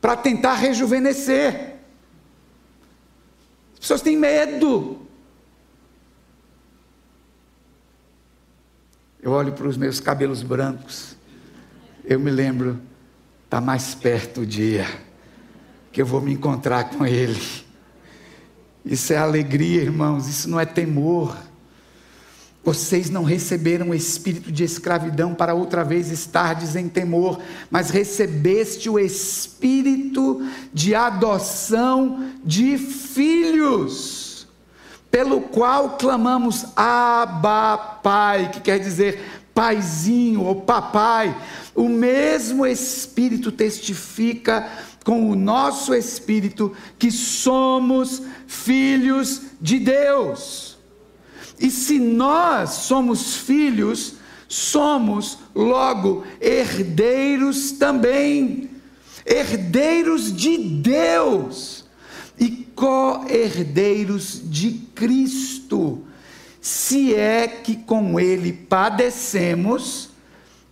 para 0.00 0.16
tentar 0.16 0.54
rejuvenescer. 0.54 1.76
As 3.74 3.80
pessoas 3.80 4.02
têm 4.02 4.16
medo. 4.16 5.02
Eu 9.20 9.32
olho 9.32 9.52
para 9.52 9.66
os 9.66 9.76
meus 9.76 9.98
cabelos 10.00 10.42
brancos, 10.42 11.16
eu 12.04 12.20
me 12.20 12.30
lembro, 12.30 12.80
está 13.44 13.60
mais 13.60 13.94
perto 13.94 14.42
o 14.42 14.46
dia 14.46 14.86
que 15.90 16.00
eu 16.00 16.06
vou 16.06 16.20
me 16.20 16.32
encontrar 16.32 16.90
com 16.90 17.04
Ele. 17.04 17.40
Isso 18.84 19.12
é 19.12 19.16
alegria, 19.16 19.82
irmãos, 19.82 20.28
isso 20.28 20.48
não 20.48 20.60
é 20.60 20.64
temor. 20.64 21.36
Vocês 22.68 23.08
não 23.08 23.24
receberam 23.24 23.88
o 23.88 23.94
espírito 23.94 24.52
de 24.52 24.62
escravidão 24.62 25.34
para 25.34 25.54
outra 25.54 25.82
vez 25.82 26.10
estardes 26.10 26.76
em 26.76 26.86
temor, 26.86 27.40
mas 27.70 27.88
recebeste 27.88 28.90
o 28.90 28.98
espírito 28.98 30.46
de 30.70 30.94
adoção 30.94 32.28
de 32.44 32.76
filhos, 32.76 34.46
pelo 35.10 35.40
qual 35.40 35.96
clamamos 35.96 36.66
Abba 36.76 37.78
Pai, 38.02 38.50
que 38.50 38.60
quer 38.60 38.78
dizer 38.78 39.18
paizinho 39.54 40.42
ou 40.42 40.56
papai. 40.56 41.34
O 41.74 41.88
mesmo 41.88 42.66
espírito 42.66 43.50
testifica 43.50 44.68
com 45.02 45.30
o 45.30 45.34
nosso 45.34 45.94
espírito 45.94 46.76
que 46.98 47.10
somos 47.10 48.20
filhos 48.46 49.40
de 49.58 49.78
Deus. 49.78 50.67
E 51.60 51.70
se 51.70 51.98
nós 51.98 52.70
somos 52.70 53.36
filhos, 53.36 54.14
somos 54.48 55.38
logo 55.54 56.24
herdeiros 56.40 57.72
também, 57.72 58.70
herdeiros 59.26 60.34
de 60.34 60.56
Deus 60.56 61.84
e 62.38 62.66
co-herdeiros 62.74 64.40
de 64.44 64.72
Cristo, 64.94 66.02
se 66.60 67.14
é 67.14 67.48
que 67.48 67.76
com 67.76 68.20
Ele 68.20 68.52
padecemos, 68.52 70.10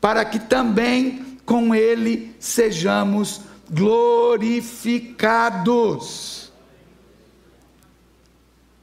para 0.01 0.25
que 0.25 0.39
também 0.39 1.37
com 1.45 1.75
Ele 1.75 2.33
sejamos 2.39 3.41
glorificados. 3.69 6.53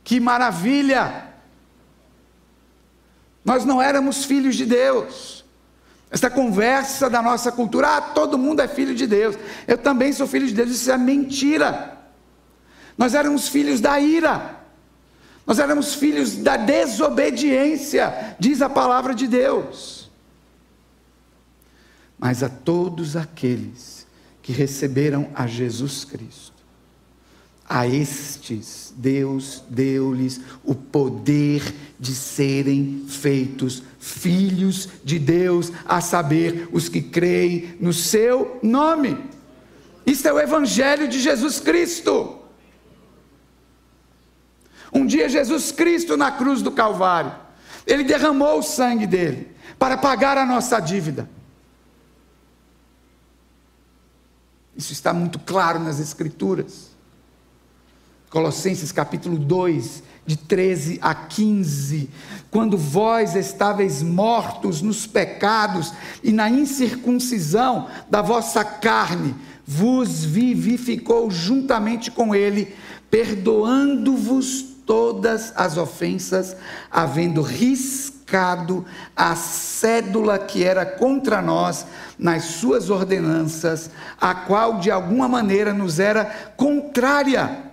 Que 0.04 0.20
maravilha! 0.20 1.33
Nós 3.44 3.66
não 3.66 3.82
éramos 3.82 4.26
filhos 4.26 4.56
de 4.56 4.66
Deus. 4.66 5.44
Essa 6.10 6.30
conversa 6.30 7.10
da 7.10 7.22
nossa 7.22 7.52
cultura, 7.52 7.98
ah, 7.98 8.02
todo 8.02 8.38
mundo 8.38 8.62
é 8.62 8.68
filho 8.68 8.94
de 8.94 9.08
Deus. 9.08 9.36
Eu 9.68 9.78
também 9.78 10.14
sou 10.14 10.28
filho 10.28 10.48
de 10.48 10.54
Deus, 10.54 10.70
isso 10.70 10.92
é 10.92 10.98
mentira. 10.98 11.98
Nós 12.98 13.16
éramos 13.16 13.48
filhos 13.48 13.82
da 13.82 14.00
ira. 14.00 14.62
Nós 15.46 15.60
éramos 15.60 15.96
filhos 15.96 16.36
da 16.36 16.56
desobediência, 16.56 18.36
diz 18.40 18.62
a 18.62 18.70
palavra 18.70 19.14
de 19.14 19.28
Deus. 19.28 20.10
Mas 22.18 22.42
a 22.44 22.48
todos 22.48 23.18
aqueles 23.18 24.08
que 24.42 24.54
receberam 24.54 25.30
a 25.36 25.46
Jesus 25.46 26.06
Cristo, 26.06 26.53
a 27.68 27.88
estes 27.88 28.94
Deus 28.96 29.64
deu-lhes 29.70 30.42
o 30.64 30.76
poder 30.76 31.74
de 32.00 32.14
serem 32.14 33.06
feitos 33.08 33.82
filhos 34.00 34.90
de 35.04 35.18
Deus, 35.18 35.72
a 35.86 36.02
saber, 36.02 36.68
os 36.72 36.90
que 36.90 37.02
creem 37.02 37.78
no 37.80 37.94
seu 37.94 38.60
nome. 38.62 39.18
Isso 40.06 40.28
é 40.28 40.34
o 40.34 40.40
Evangelho 40.40 41.08
de 41.08 41.20
Jesus 41.20 41.60
Cristo. 41.60 42.40
Um 44.92 45.06
dia, 45.06 45.28
Jesus 45.28 45.72
Cristo 45.72 46.16
na 46.18 46.32
cruz 46.32 46.62
do 46.62 46.72
Calvário, 46.72 47.34
ele 47.88 48.04
derramou 48.04 48.60
o 48.60 48.64
sangue 48.64 49.08
dele 49.08 49.52
para 49.80 49.98
pagar 49.98 50.38
a 50.38 50.46
nossa 50.46 50.80
dívida. 50.80 51.30
Isso 54.76 54.92
está 54.92 55.14
muito 55.14 55.40
claro 55.40 55.80
nas 55.80 56.00
Escrituras. 56.00 56.93
Colossenses 58.34 58.92
capítulo 58.92 59.38
2, 59.38 60.02
de 60.26 60.36
13 60.36 60.98
a 61.04 61.14
15. 61.14 62.10
Quando 62.50 62.76
vós 62.76 63.36
estáveis 63.36 64.02
mortos 64.02 64.82
nos 64.82 65.06
pecados 65.06 65.94
e 66.24 66.32
na 66.32 66.50
incircuncisão 66.50 67.88
da 68.10 68.24
vossa 68.24 68.66
carne, 68.66 69.36
vos 69.68 70.26
vivificou 70.26 71.30
juntamente 71.30 72.10
com 72.10 72.34
ele, 72.34 72.76
perdoando-vos 73.08 74.64
todas 74.84 75.54
as 75.56 75.78
ofensas, 75.78 76.58
havendo 76.90 77.44
riscado 77.44 78.84
a 79.16 79.36
cédula 79.36 80.40
que 80.40 80.64
era 80.64 80.88
contra 80.88 81.40
nós 81.40 81.86
nas 82.18 82.46
suas 82.46 82.90
ordenanças, 82.90 83.92
a 84.20 84.34
qual 84.34 84.80
de 84.80 84.90
alguma 84.90 85.28
maneira 85.28 85.72
nos 85.72 86.00
era 86.00 86.26
contrária 86.58 87.72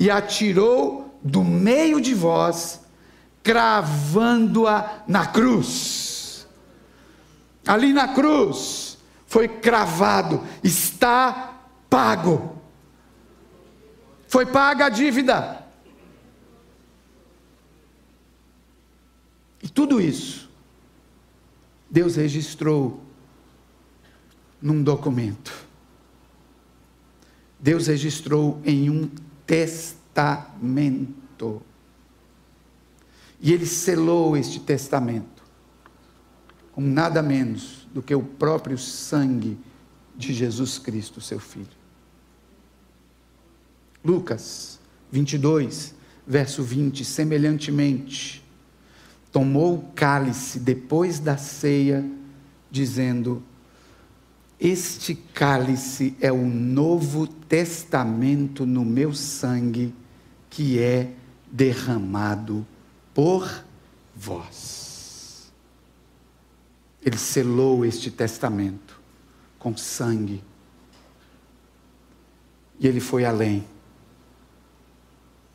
e 0.00 0.10
atirou 0.10 1.14
do 1.22 1.44
meio 1.44 2.00
de 2.00 2.14
vós, 2.14 2.80
cravando-a 3.42 5.04
na 5.06 5.26
cruz. 5.26 6.48
Ali 7.66 7.92
na 7.92 8.08
cruz 8.08 8.96
foi 9.26 9.46
cravado, 9.46 10.42
está 10.64 11.60
pago. 11.90 12.58
Foi 14.26 14.46
paga 14.46 14.86
a 14.86 14.88
dívida. 14.88 15.66
E 19.62 19.68
tudo 19.68 20.00
isso, 20.00 20.48
Deus 21.90 22.16
registrou 22.16 23.04
num 24.62 24.82
documento. 24.82 25.52
Deus 27.58 27.86
registrou 27.86 28.62
em 28.64 28.88
um 28.88 29.10
testamento. 29.50 31.60
E 33.40 33.52
ele 33.52 33.66
selou 33.66 34.36
este 34.36 34.60
testamento 34.60 35.42
como 36.70 36.86
nada 36.86 37.20
menos 37.20 37.88
do 37.92 38.00
que 38.00 38.14
o 38.14 38.22
próprio 38.22 38.78
sangue 38.78 39.58
de 40.16 40.32
Jesus 40.32 40.78
Cristo, 40.78 41.20
seu 41.20 41.40
Filho. 41.40 41.66
Lucas 44.04 44.78
22, 45.10 45.96
verso 46.24 46.62
20: 46.62 47.04
semelhantemente, 47.04 48.48
tomou 49.32 49.78
o 49.78 49.82
cálice 49.94 50.60
depois 50.60 51.18
da 51.18 51.36
ceia, 51.36 52.08
dizendo: 52.70 53.42
Este 54.60 55.14
cálice 55.14 56.14
é 56.20 56.30
o 56.30 56.46
novo 56.46 57.26
testamento 57.26 58.66
no 58.66 58.84
meu 58.84 59.14
sangue, 59.14 59.94
que 60.50 60.78
é 60.78 61.14
derramado 61.50 62.66
por 63.14 63.64
vós. 64.14 65.50
Ele 67.02 67.16
selou 67.16 67.86
este 67.86 68.10
testamento 68.10 69.00
com 69.58 69.74
sangue. 69.74 70.44
E 72.78 72.86
ele 72.86 73.00
foi 73.00 73.24
além. 73.24 73.64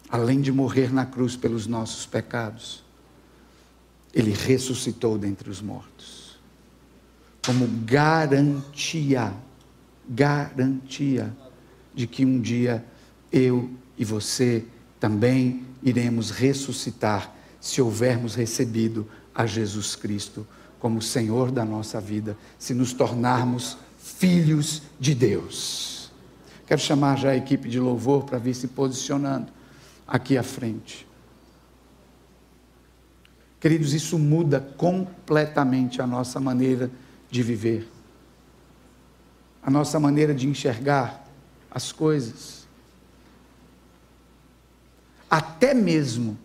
Além 0.10 0.42
de 0.42 0.52
morrer 0.52 0.92
na 0.92 1.06
cruz 1.06 1.36
pelos 1.36 1.68
nossos 1.68 2.08
pecados, 2.08 2.84
ele 4.12 4.32
ressuscitou 4.32 5.16
dentre 5.16 5.48
os 5.48 5.62
mortos. 5.62 6.25
Como 7.46 7.68
garantia, 7.86 9.34
garantia 10.10 11.36
de 11.94 12.08
que 12.08 12.26
um 12.26 12.42
dia 12.42 12.84
eu 13.32 13.70
e 13.98 14.04
você 14.04 14.66
também 15.00 15.64
iremos 15.84 16.32
ressuscitar 16.32 17.32
se 17.62 17.82
houvermos 17.82 18.36
recebido 18.36 19.08
a 19.34 19.46
Jesus 19.46 19.96
Cristo 19.96 20.48
como 20.80 21.02
Senhor 21.02 21.52
da 21.52 21.64
nossa 21.64 22.02
vida, 22.02 22.38
se 22.58 22.74
nos 22.74 22.94
tornarmos 22.94 23.78
filhos 24.00 24.82
de 25.00 25.14
Deus. 25.14 26.12
Quero 26.66 26.82
chamar 26.82 27.18
já 27.18 27.30
a 27.30 27.38
equipe 27.38 27.70
de 27.70 27.80
louvor 27.80 28.24
para 28.24 28.40
vir 28.40 28.56
se 28.56 28.68
posicionando 28.68 29.52
aqui 30.08 30.38
à 30.38 30.44
frente. 30.44 31.08
Queridos, 33.60 33.94
isso 33.94 34.18
muda 34.20 34.60
completamente 34.60 36.02
a 36.02 36.08
nossa 36.08 36.40
maneira 36.40 36.88
de 36.88 37.05
viver, 37.42 37.88
a 39.62 39.70
nossa 39.72 40.00
maneira 40.00 40.34
de 40.34 40.48
enxergar 40.48 41.26
as 41.72 41.92
coisas. 41.92 42.68
Até 45.30 45.74
mesmo 45.74 46.38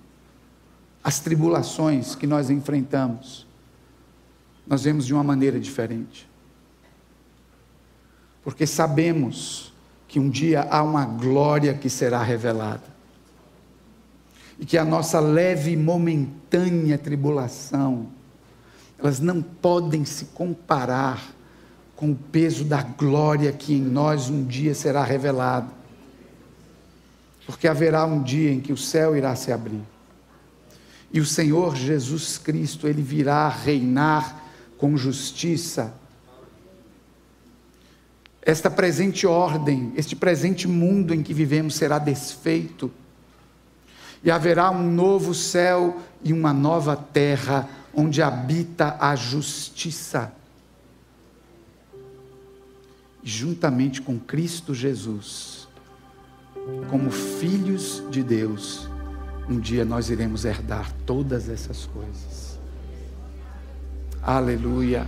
as 1.02 1.20
tribulações 1.20 2.14
que 2.14 2.26
nós 2.26 2.50
enfrentamos, 2.50 3.46
nós 4.66 4.84
vemos 4.84 5.06
de 5.06 5.14
uma 5.14 5.24
maneira 5.24 5.58
diferente. 5.60 6.28
Porque 8.42 8.66
sabemos 8.66 9.72
que 10.08 10.18
um 10.18 10.28
dia 10.28 10.62
há 10.70 10.82
uma 10.82 11.04
glória 11.04 11.74
que 11.74 11.88
será 11.88 12.22
revelada 12.22 12.90
e 14.58 14.66
que 14.66 14.76
a 14.76 14.84
nossa 14.84 15.20
leve 15.20 15.72
e 15.72 15.76
momentânea 15.76 16.98
tribulação, 16.98 18.08
elas 19.00 19.18
não 19.18 19.40
podem 19.40 20.04
se 20.04 20.26
comparar 20.26 21.34
com 21.96 22.12
o 22.12 22.16
peso 22.16 22.64
da 22.64 22.82
glória 22.82 23.50
que 23.50 23.74
em 23.74 23.80
nós 23.80 24.28
um 24.28 24.44
dia 24.44 24.74
será 24.74 25.02
revelada. 25.02 25.68
Porque 27.46 27.66
haverá 27.66 28.04
um 28.04 28.22
dia 28.22 28.52
em 28.52 28.60
que 28.60 28.72
o 28.72 28.76
céu 28.76 29.16
irá 29.16 29.34
se 29.34 29.50
abrir. 29.50 29.82
E 31.12 31.18
o 31.18 31.26
Senhor 31.26 31.74
Jesus 31.74 32.38
Cristo, 32.38 32.86
ele 32.86 33.02
virá 33.02 33.48
reinar 33.48 34.40
com 34.78 34.96
justiça. 34.96 35.92
Esta 38.42 38.70
presente 38.70 39.26
ordem, 39.26 39.92
este 39.96 40.14
presente 40.14 40.68
mundo 40.68 41.14
em 41.14 41.22
que 41.22 41.34
vivemos 41.34 41.74
será 41.74 41.98
desfeito 41.98 42.90
e 44.22 44.30
haverá 44.30 44.70
um 44.70 44.90
novo 44.90 45.34
céu 45.34 45.98
e 46.22 46.32
uma 46.32 46.52
nova 46.52 46.96
terra 46.96 47.68
onde 47.94 48.22
habita 48.22 48.96
a 49.00 49.14
justiça. 49.16 50.32
Juntamente 53.22 54.00
com 54.00 54.18
Cristo 54.18 54.74
Jesus, 54.74 55.68
como 56.88 57.10
filhos 57.10 58.02
de 58.10 58.22
Deus, 58.22 58.88
um 59.48 59.58
dia 59.58 59.84
nós 59.84 60.10
iremos 60.10 60.44
herdar 60.44 60.92
todas 61.04 61.48
essas 61.48 61.86
coisas. 61.86 62.58
Aleluia. 64.22 65.06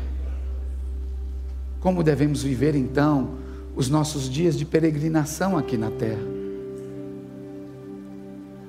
Como 1.80 2.02
devemos 2.02 2.42
viver 2.42 2.74
então 2.74 3.38
os 3.74 3.88
nossos 3.88 4.28
dias 4.28 4.56
de 4.56 4.64
peregrinação 4.64 5.56
aqui 5.56 5.76
na 5.76 5.90
terra? 5.90 6.22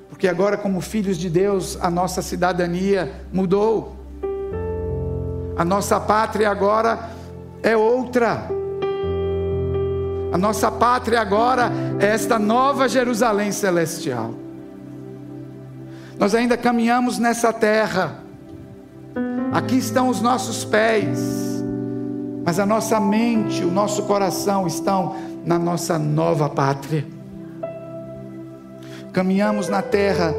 Porque 0.08 0.28
agora, 0.28 0.56
como 0.56 0.80
filhos 0.80 1.18
de 1.18 1.28
Deus, 1.28 1.76
a 1.80 1.90
nossa 1.90 2.22
cidadania 2.22 3.26
mudou. 3.32 4.03
A 5.56 5.64
nossa 5.64 6.00
pátria 6.00 6.50
agora 6.50 7.10
é 7.62 7.76
outra. 7.76 8.48
A 10.32 10.38
nossa 10.38 10.70
pátria 10.70 11.20
agora 11.20 11.70
é 12.00 12.06
esta 12.06 12.38
nova 12.38 12.88
Jerusalém 12.88 13.52
celestial. 13.52 14.34
Nós 16.18 16.34
ainda 16.34 16.56
caminhamos 16.56 17.18
nessa 17.18 17.52
terra. 17.52 18.18
Aqui 19.52 19.76
estão 19.76 20.08
os 20.08 20.20
nossos 20.20 20.64
pés. 20.64 21.62
Mas 22.44 22.58
a 22.58 22.66
nossa 22.66 23.00
mente, 23.00 23.64
o 23.64 23.70
nosso 23.70 24.02
coração 24.02 24.66
estão 24.66 25.16
na 25.44 25.58
nossa 25.58 25.98
nova 25.98 26.48
pátria 26.48 27.14
caminhamos 29.14 29.68
na 29.68 29.80
terra 29.80 30.34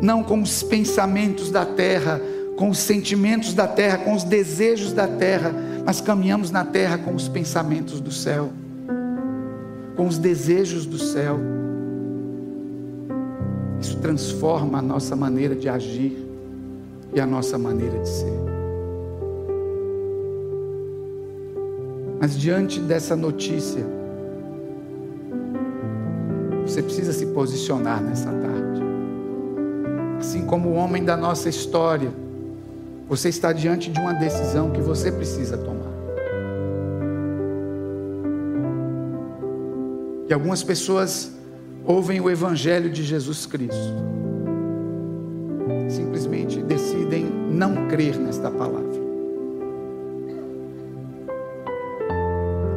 não 0.00 0.22
com 0.22 0.40
os 0.40 0.62
pensamentos 0.62 1.50
da 1.50 1.66
terra, 1.66 2.18
com 2.60 2.68
os 2.68 2.76
sentimentos 2.76 3.54
da 3.54 3.66
terra, 3.66 3.96
com 3.96 4.12
os 4.12 4.22
desejos 4.22 4.92
da 4.92 5.08
terra, 5.08 5.50
mas 5.82 6.02
caminhamos 6.02 6.50
na 6.50 6.62
terra 6.62 6.98
com 6.98 7.14
os 7.14 7.26
pensamentos 7.26 8.02
do 8.02 8.12
céu, 8.12 8.50
com 9.96 10.06
os 10.06 10.18
desejos 10.18 10.84
do 10.84 10.98
céu. 10.98 11.40
Isso 13.80 13.96
transforma 13.96 14.76
a 14.76 14.82
nossa 14.82 15.16
maneira 15.16 15.56
de 15.56 15.70
agir 15.70 16.22
e 17.14 17.18
a 17.18 17.24
nossa 17.24 17.56
maneira 17.56 17.98
de 17.98 18.08
ser. 18.10 18.38
Mas 22.20 22.38
diante 22.38 22.78
dessa 22.78 23.16
notícia, 23.16 23.86
você 26.66 26.82
precisa 26.82 27.14
se 27.14 27.24
posicionar 27.24 28.02
nessa 28.02 28.30
tarde. 28.30 28.82
Assim 30.18 30.44
como 30.44 30.68
o 30.68 30.74
homem 30.74 31.02
da 31.02 31.16
nossa 31.16 31.48
história, 31.48 32.12
você 33.10 33.28
está 33.28 33.52
diante 33.52 33.90
de 33.90 34.00
uma 34.00 34.14
decisão 34.14 34.70
que 34.70 34.80
você 34.80 35.12
precisa 35.12 35.58
tomar. 35.58 35.90
E 40.26 40.32
algumas 40.32 40.62
pessoas 40.62 41.30
ouvem 41.84 42.22
o 42.22 42.30
Evangelho 42.30 42.88
de 42.88 43.04
Jesus 43.04 43.44
Cristo, 43.44 43.92
simplesmente 45.90 46.62
decidem 46.62 47.24
não 47.24 47.86
crer 47.88 48.16
nesta 48.16 48.50
palavra. 48.50 48.88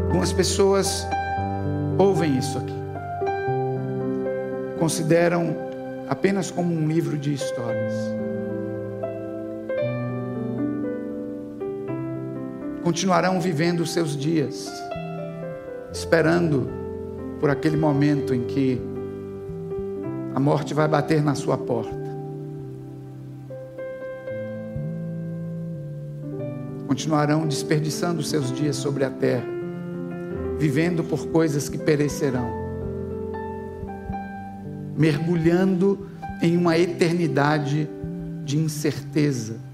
Algumas 0.07 0.33
pessoas 0.33 1.07
ouvem 1.97 2.37
isso 2.37 2.57
aqui 2.57 2.83
consideram 4.83 5.55
apenas 6.09 6.51
como 6.51 6.75
um 6.75 6.85
livro 6.89 7.17
de 7.17 7.33
histórias. 7.33 7.93
Continuarão 12.93 13.41
vivendo 13.41 13.79
os 13.79 13.91
seus 13.91 14.15
dias, 14.15 14.71
esperando 15.91 16.69
por 17.39 17.49
aquele 17.49 17.75
momento 17.75 18.35
em 18.35 18.43
que 18.43 18.79
a 20.35 20.39
morte 20.39 20.75
vai 20.75 20.87
bater 20.87 21.23
na 21.23 21.33
sua 21.33 21.57
porta. 21.57 21.97
Continuarão 26.87 27.47
desperdiçando 27.47 28.19
os 28.19 28.29
seus 28.29 28.51
dias 28.51 28.75
sobre 28.75 29.03
a 29.03 29.09
terra, 29.09 29.47
vivendo 30.59 31.03
por 31.03 31.25
coisas 31.29 31.67
que 31.67 31.79
perecerão 31.79 32.61
mergulhando 34.95 36.07
em 36.43 36.55
uma 36.55 36.77
eternidade 36.77 37.89
de 38.45 38.59
incerteza. 38.59 39.72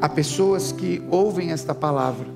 Há 0.00 0.08
pessoas 0.08 0.72
que 0.72 1.02
ouvem 1.10 1.50
esta 1.52 1.74
palavra 1.74 2.26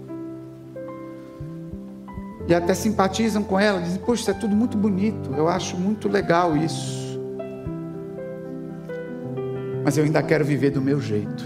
e 2.47 2.55
até 2.55 2.75
simpatizam 2.75 3.43
com 3.43 3.59
ela, 3.59 3.81
dizem: 3.81 4.01
Poxa, 4.01 4.23
isso 4.23 4.31
é 4.31 4.35
tudo 4.35 4.55
muito 4.55 4.77
bonito, 4.77 5.35
eu 5.35 5.49
acho 5.49 5.77
muito 5.77 6.09
legal 6.09 6.57
isso. 6.57 7.05
mas 9.85 9.99
eu 9.99 10.05
ainda 10.05 10.23
quero 10.23 10.47
viver 10.47 10.71
do 10.71 10.81
meu 10.81 10.99
jeito. 10.99 11.45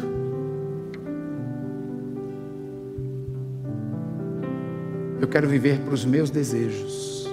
Eu 5.21 5.27
quero 5.27 5.49
viver 5.49 5.81
para 5.81 5.93
os 5.93 6.05
meus 6.05 6.31
desejos. 6.31 7.27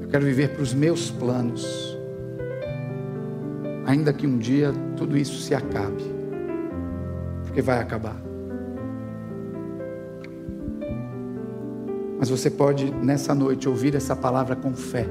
Eu 0.00 0.08
quero 0.08 0.24
viver 0.24 0.48
para 0.54 0.62
os 0.62 0.72
meus 0.72 1.10
planos. 1.10 1.95
Ainda 3.86 4.12
que 4.12 4.26
um 4.26 4.36
dia 4.36 4.72
tudo 4.96 5.16
isso 5.16 5.40
se 5.40 5.54
acabe. 5.54 6.02
Porque 7.44 7.62
vai 7.62 7.78
acabar. 7.78 8.16
Mas 12.18 12.28
você 12.28 12.50
pode, 12.50 12.90
nessa 12.90 13.32
noite, 13.34 13.68
ouvir 13.68 13.94
essa 13.94 14.16
palavra 14.16 14.56
com 14.56 14.74
fé. 14.74 15.06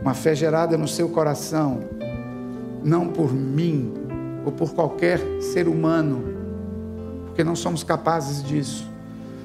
Uma 0.00 0.14
fé 0.14 0.34
gerada 0.34 0.78
no 0.78 0.86
seu 0.86 1.08
coração, 1.08 1.80
não 2.84 3.08
por 3.08 3.32
mim 3.32 3.92
ou 4.44 4.52
por 4.52 4.72
qualquer 4.72 5.20
ser 5.40 5.66
humano, 5.66 6.22
porque 7.26 7.42
não 7.42 7.56
somos 7.56 7.82
capazes 7.82 8.42
disso, 8.42 8.88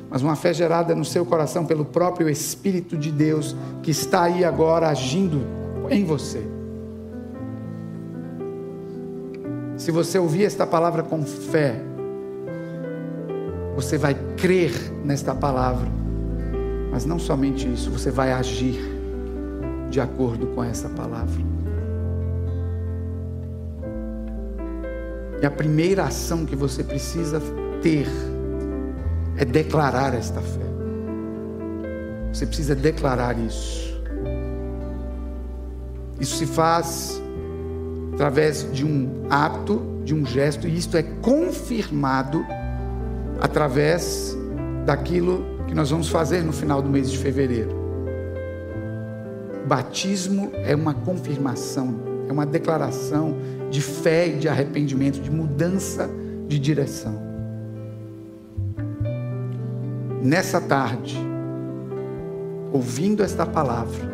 mas 0.09 0.21
uma 0.21 0.36
fé 0.36 0.53
gerada 0.53 0.93
no 0.93 1.03
seu 1.03 1.25
coração 1.25 1.65
pelo 1.65 1.84
próprio 1.84 2.29
Espírito 2.29 2.95
de 2.95 3.11
Deus 3.11 3.55
que 3.81 3.89
está 3.89 4.23
aí 4.23 4.45
agora 4.45 4.88
agindo 4.88 5.41
em 5.89 6.05
você. 6.05 6.62
Se 9.84 9.91
você 9.91 10.17
ouvir 10.17 10.45
esta 10.45 10.65
palavra 10.65 11.03
com 11.03 11.25
fé, 11.25 11.75
você 13.75 13.97
vai 13.97 14.15
crer 14.38 14.71
nesta 15.03 15.36
palavra, 15.36 15.89
mas 16.89 17.03
não 17.03 17.19
somente 17.19 17.67
isso, 17.67 17.91
você 17.91 18.09
vai 18.09 18.31
agir 18.31 18.79
de 19.89 19.99
acordo 19.99 20.47
com 20.47 20.63
essa 20.63 20.88
palavra. 20.88 21.43
E 25.41 25.45
a 25.45 25.51
primeira 25.51 26.05
ação 26.05 26.45
que 26.45 26.55
você 26.55 26.81
precisa 26.81 27.41
ter 27.81 28.07
é 29.36 29.43
declarar 29.43 30.13
esta 30.13 30.39
fé. 30.39 30.65
Você 32.31 32.45
precisa 32.45 32.73
declarar 32.73 33.38
isso. 33.38 34.01
Isso 36.21 36.38
se 36.38 36.45
faz 36.45 37.21
através 38.24 38.71
de 38.71 38.86
um 38.86 39.26
ato, 39.30 39.82
de 40.05 40.15
um 40.15 40.26
gesto, 40.26 40.65
e 40.65 40.78
isto 40.78 40.95
é 40.95 41.03
confirmado 41.03 42.45
através 43.41 44.34
daquilo 44.86 45.45
que 45.67 45.76
nós 45.76 45.89
vamos 45.89 46.07
fazer 46.07 46.41
no 46.41 46.53
final 46.53 46.82
do 46.82 46.89
mês 46.89 47.11
de 47.11 47.17
fevereiro. 47.17 47.76
Batismo 49.67 50.53
é 50.53 50.74
uma 50.74 50.93
confirmação, 50.93 51.95
é 52.30 52.32
uma 52.32 52.45
declaração 52.45 53.36
de 53.69 53.82
fé 53.82 54.30
e 54.30 54.38
de 54.38 54.47
arrependimento, 54.47 55.19
de 55.19 55.30
mudança 55.30 56.09
de 56.47 56.57
direção. 56.57 57.21
Nessa 60.21 60.61
tarde, 60.61 61.17
ouvindo 62.71 63.21
esta 63.21 63.45
palavra, 63.45 64.12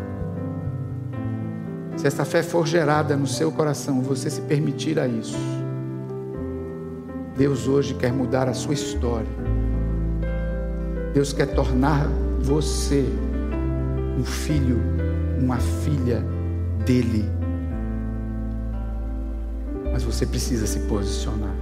se 2.00 2.08
esta 2.08 2.24
fé 2.24 2.41
for 2.41 2.66
gerada 2.66 3.14
no 3.18 3.28
seu 3.28 3.52
coração, 3.52 4.02
você 4.02 4.30
se 4.30 4.39
permitir 4.43 4.97
a 4.97 5.06
isso, 5.06 5.38
Deus 7.36 7.68
hoje 7.68 7.93
quer 7.93 8.14
mudar 8.14 8.47
a 8.47 8.54
sua 8.54 8.74
história. 8.74 9.28
Deus 11.14 11.34
quer 11.34 11.47
tornar 11.47 12.08
você 12.39 13.04
um 14.18 14.24
filho, 14.24 14.80
uma 15.41 15.58
filha 15.58 16.24
dele. 16.86 17.26
Mas 19.91 20.02
você 20.02 20.26
precisa 20.26 20.66
se 20.66 20.80
posicionar. 20.88 21.54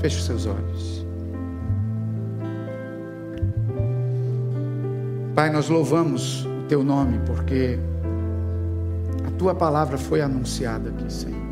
Feche 0.00 0.16
os 0.16 0.24
seus 0.24 0.44
olhos. 0.44 1.06
Pai, 5.36 5.50
nós 5.50 5.68
louvamos 5.68 6.47
teu 6.68 6.84
nome 6.84 7.18
porque 7.26 7.78
a 9.26 9.30
tua 9.32 9.54
palavra 9.54 9.96
foi 9.98 10.20
anunciada 10.20 10.90
aqui, 10.90 11.12
Senhor. 11.12 11.48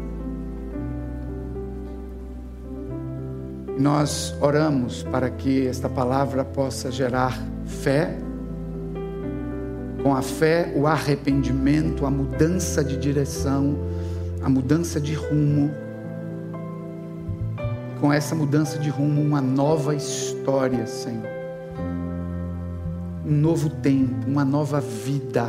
nós 3.79 4.35
oramos 4.41 5.03
para 5.03 5.29
que 5.29 5.67
esta 5.67 5.89
palavra 5.89 6.45
possa 6.45 6.91
gerar 6.91 7.39
fé, 7.67 8.17
com 10.03 10.15
a 10.15 10.23
fé, 10.23 10.73
o 10.75 10.87
arrependimento, 10.87 12.07
a 12.07 12.11
mudança 12.11 12.83
de 12.83 12.97
direção, 12.97 13.77
a 14.43 14.49
mudança 14.49 15.01
de 15.01 15.15
rumo. 15.15 15.71
Com 18.01 18.13
essa 18.13 18.35
mudança 18.35 18.79
de 18.79 18.89
rumo, 18.89 19.21
uma 19.21 19.41
nova 19.41 19.95
história, 19.95 20.87
Senhor. 20.87 21.36
Um 23.27 23.33
novo 23.33 23.69
tempo, 23.69 24.27
uma 24.27 24.45
nova 24.45 24.81
vida, 24.81 25.47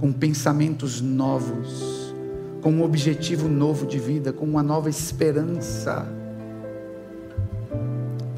com 0.00 0.12
pensamentos 0.12 1.00
novos, 1.00 2.14
com 2.60 2.72
um 2.72 2.82
objetivo 2.82 3.48
novo 3.48 3.86
de 3.86 3.98
vida, 3.98 4.32
com 4.32 4.44
uma 4.44 4.62
nova 4.62 4.90
esperança 4.90 6.18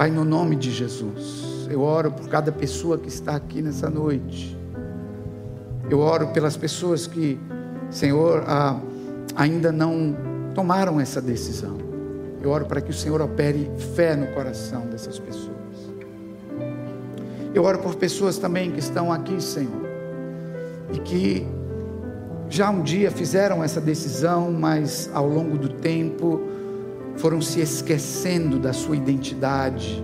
Pai, 0.01 0.11
no 0.11 0.25
nome 0.25 0.57
de 0.57 0.71
Jesus, 0.71 1.69
eu 1.71 1.83
oro 1.83 2.11
por 2.11 2.27
cada 2.27 2.51
pessoa 2.51 2.97
que 2.97 3.09
está 3.09 3.37
aqui 3.37 3.61
nessa 3.61 3.91
noite. 3.91 4.59
Eu 5.91 5.99
oro 5.99 6.29
pelas 6.29 6.57
pessoas 6.57 7.07
que, 7.07 7.39
Senhor, 7.91 8.43
ah, 8.47 8.81
ainda 9.37 9.71
não 9.71 10.17
tomaram 10.55 10.99
essa 10.99 11.21
decisão. 11.21 11.77
Eu 12.43 12.49
oro 12.49 12.65
para 12.65 12.81
que 12.81 12.91
o 12.91 12.95
Senhor 12.95 13.21
opere 13.21 13.71
fé 13.95 14.17
no 14.17 14.29
coração 14.29 14.87
dessas 14.87 15.19
pessoas. 15.19 15.60
Eu 17.53 17.65
oro 17.65 17.79
por 17.81 17.97
pessoas 17.97 18.39
também 18.39 18.71
que 18.71 18.79
estão 18.79 19.13
aqui, 19.13 19.43
Senhor, 19.43 19.89
e 20.95 20.99
que 21.01 21.47
já 22.49 22.71
um 22.71 22.83
dia 22.83 23.11
fizeram 23.11 23.63
essa 23.63 23.81
decisão, 23.81 24.53
mas 24.53 25.11
ao 25.13 25.29
longo 25.29 25.59
do 25.59 25.69
tempo 25.69 26.41
foram 27.17 27.41
se 27.41 27.61
esquecendo 27.61 28.59
da 28.59 28.73
sua 28.73 28.97
identidade, 28.97 30.03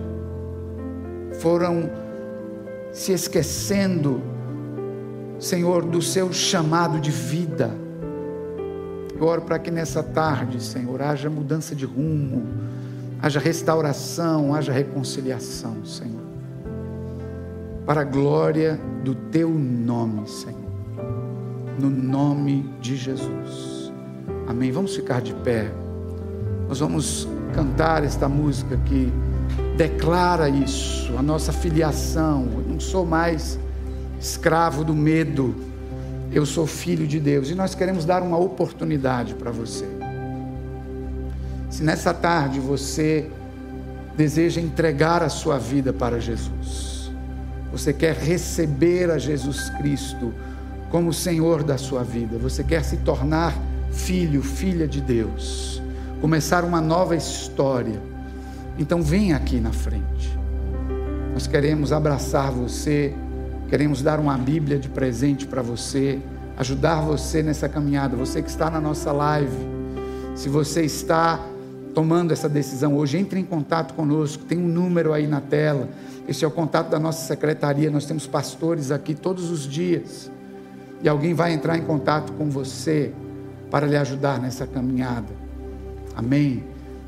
foram 1.39 1.89
se 2.91 3.11
esquecendo, 3.11 4.21
Senhor, 5.39 5.85
do 5.85 6.01
seu 6.01 6.33
chamado 6.33 6.99
de 6.99 7.11
vida. 7.11 7.71
Eu 9.19 9.25
oro 9.25 9.41
para 9.41 9.57
que 9.57 9.71
nessa 9.71 10.03
tarde, 10.03 10.61
Senhor, 10.61 11.01
haja 11.01 11.29
mudança 11.29 11.75
de 11.75 11.85
rumo, 11.85 12.43
haja 13.21 13.39
restauração, 13.39 14.53
haja 14.53 14.71
reconciliação, 14.71 15.83
Senhor. 15.85 16.26
Para 17.87 18.01
a 18.01 18.03
glória 18.03 18.77
do 19.01 19.15
teu 19.15 19.49
nome, 19.49 20.27
Senhor. 20.27 20.59
No 21.79 21.89
nome 21.89 22.69
de 22.81 22.97
Jesus. 22.97 23.93
Amém. 24.45 24.73
Vamos 24.73 24.93
ficar 24.93 25.21
de 25.21 25.33
pé. 25.35 25.71
Nós 26.67 26.81
vamos 26.81 27.25
cantar 27.53 28.03
esta 28.03 28.27
música 28.27 28.75
que 28.85 29.09
declara 29.77 30.49
isso, 30.49 31.17
a 31.17 31.21
nossa 31.21 31.53
filiação. 31.53 32.49
Eu 32.57 32.73
não 32.73 32.77
sou 32.77 33.05
mais 33.05 33.57
escravo 34.19 34.83
do 34.83 34.93
medo, 34.93 35.55
eu 36.29 36.45
sou 36.45 36.67
filho 36.67 37.07
de 37.07 37.21
Deus. 37.21 37.49
E 37.49 37.55
nós 37.55 37.73
queremos 37.73 38.03
dar 38.03 38.21
uma 38.21 38.37
oportunidade 38.37 39.33
para 39.33 39.49
você. 39.49 39.85
Se 41.69 41.85
nessa 41.85 42.13
tarde 42.13 42.59
você 42.59 43.31
deseja 44.17 44.59
entregar 44.59 45.23
a 45.23 45.29
sua 45.29 45.57
vida 45.57 45.93
para 45.93 46.19
Jesus, 46.19 46.96
você 47.71 47.93
quer 47.93 48.15
receber 48.15 49.11
a 49.11 49.17
Jesus 49.17 49.69
Cristo 49.71 50.33
como 50.89 51.11
Senhor 51.13 51.63
da 51.63 51.77
sua 51.77 52.03
vida, 52.03 52.37
você 52.37 52.63
quer 52.63 52.83
se 52.83 52.97
tornar 52.97 53.53
filho, 53.91 54.41
filha 54.41 54.87
de 54.87 55.01
Deus 55.01 55.81
começar 56.21 56.63
uma 56.63 56.81
nova 56.81 57.15
história. 57.15 57.99
Então 58.77 59.01
vem 59.01 59.33
aqui 59.33 59.59
na 59.59 59.71
frente. 59.71 60.37
Nós 61.33 61.47
queremos 61.47 61.91
abraçar 61.91 62.51
você, 62.51 63.13
queremos 63.69 64.01
dar 64.01 64.19
uma 64.19 64.37
Bíblia 64.37 64.79
de 64.79 64.89
presente 64.89 65.45
para 65.45 65.61
você, 65.61 66.19
ajudar 66.57 67.01
você 67.01 67.43
nessa 67.43 67.69
caminhada. 67.69 68.15
Você 68.15 68.41
que 68.41 68.49
está 68.49 68.69
na 68.69 68.81
nossa 68.81 69.11
live, 69.11 69.57
se 70.35 70.49
você 70.49 70.83
está 70.83 71.39
tomando 71.93 72.31
essa 72.31 72.47
decisão 72.47 72.95
hoje, 72.95 73.17
entre 73.17 73.39
em 73.39 73.43
contato 73.43 73.95
conosco. 73.95 74.43
Tem 74.43 74.57
um 74.57 74.67
número 74.67 75.13
aí 75.13 75.25
na 75.25 75.41
tela. 75.41 75.89
Esse 76.27 76.43
é 76.43 76.47
o 76.47 76.51
contato 76.51 76.89
da 76.89 76.99
nossa 76.99 77.25
secretaria. 77.25 77.89
Nós 77.89 78.05
temos 78.05 78.27
pastores 78.27 78.91
aqui 78.91 79.15
todos 79.15 79.49
os 79.49 79.61
dias. 79.61 80.29
E 81.01 81.07
alguém 81.07 81.33
vai 81.33 81.53
entrar 81.53 81.77
em 81.77 81.83
contato 81.83 82.33
com 82.33 82.49
você 82.49 83.13
para 83.71 83.85
lhe 83.85 83.95
ajudar 83.95 84.39
nessa 84.39 84.65
caminhada. 84.67 85.33
Amém? 86.15 86.63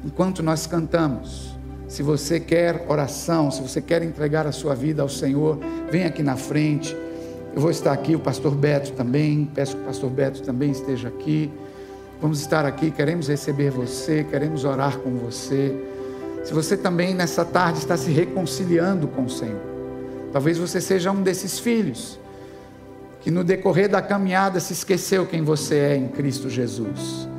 Enquanto 0.05 0.41
nós 0.41 0.65
cantamos, 0.65 1.57
se 1.87 2.03
você 2.03 2.39
quer 2.39 2.85
oração, 2.87 3.49
se 3.49 3.61
você 3.61 3.81
quer 3.81 4.03
entregar 4.03 4.45
a 4.45 4.51
sua 4.51 4.75
vida 4.75 5.01
ao 5.01 5.09
Senhor, 5.09 5.57
vem 5.91 6.05
aqui 6.05 6.21
na 6.21 6.37
frente. 6.37 6.95
Eu 7.53 7.61
vou 7.61 7.71
estar 7.71 7.91
aqui, 7.91 8.15
o 8.15 8.19
pastor 8.19 8.53
Beto 8.53 8.91
também, 8.91 9.49
peço 9.53 9.75
que 9.75 9.81
o 9.81 9.85
pastor 9.85 10.09
Beto 10.09 10.43
também 10.43 10.71
esteja 10.71 11.07
aqui. 11.07 11.51
Vamos 12.21 12.39
estar 12.41 12.65
aqui, 12.65 12.91
queremos 12.91 13.27
receber 13.27 13.71
você, 13.71 14.23
queremos 14.23 14.63
orar 14.63 14.97
com 14.99 15.15
você. 15.15 15.75
Se 16.49 16.55
você 16.55 16.75
também 16.75 17.13
nessa 17.13 17.45
tarde 17.45 17.77
está 17.77 17.95
se 17.95 18.09
reconciliando 18.09 19.07
com 19.07 19.25
o 19.25 19.29
Senhor, 19.29 19.61
talvez 20.33 20.57
você 20.57 20.81
seja 20.81 21.11
um 21.11 21.21
desses 21.21 21.59
filhos 21.59 22.19
que 23.21 23.29
no 23.29 23.43
decorrer 23.43 23.87
da 23.87 24.01
caminhada 24.01 24.59
se 24.59 24.73
esqueceu 24.73 25.27
quem 25.27 25.43
você 25.43 25.75
é 25.75 25.95
em 25.95 26.07
Cristo 26.07 26.49
Jesus. 26.49 27.29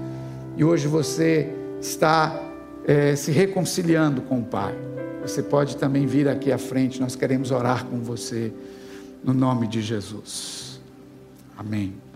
E 0.57 0.63
hoje 0.63 0.87
você 0.87 1.53
está 1.81 2.41
é, 2.87 3.17
se 3.17 3.33
reconciliando 3.33 4.23
com 4.23 4.39
o 4.39 4.45
Pai. 4.45 4.77
Você 5.23 5.43
pode 5.43 5.77
também 5.77 6.07
vir 6.07 6.29
aqui 6.29 6.53
à 6.53 6.59
frente, 6.59 7.01
nós 7.01 7.17
queremos 7.17 7.51
orar 7.51 7.87
com 7.87 7.99
você, 7.99 8.53
no 9.25 9.35
nome 9.35 9.67
de 9.67 9.83
Jesus. 9.83 10.81
Amém. 11.59 12.10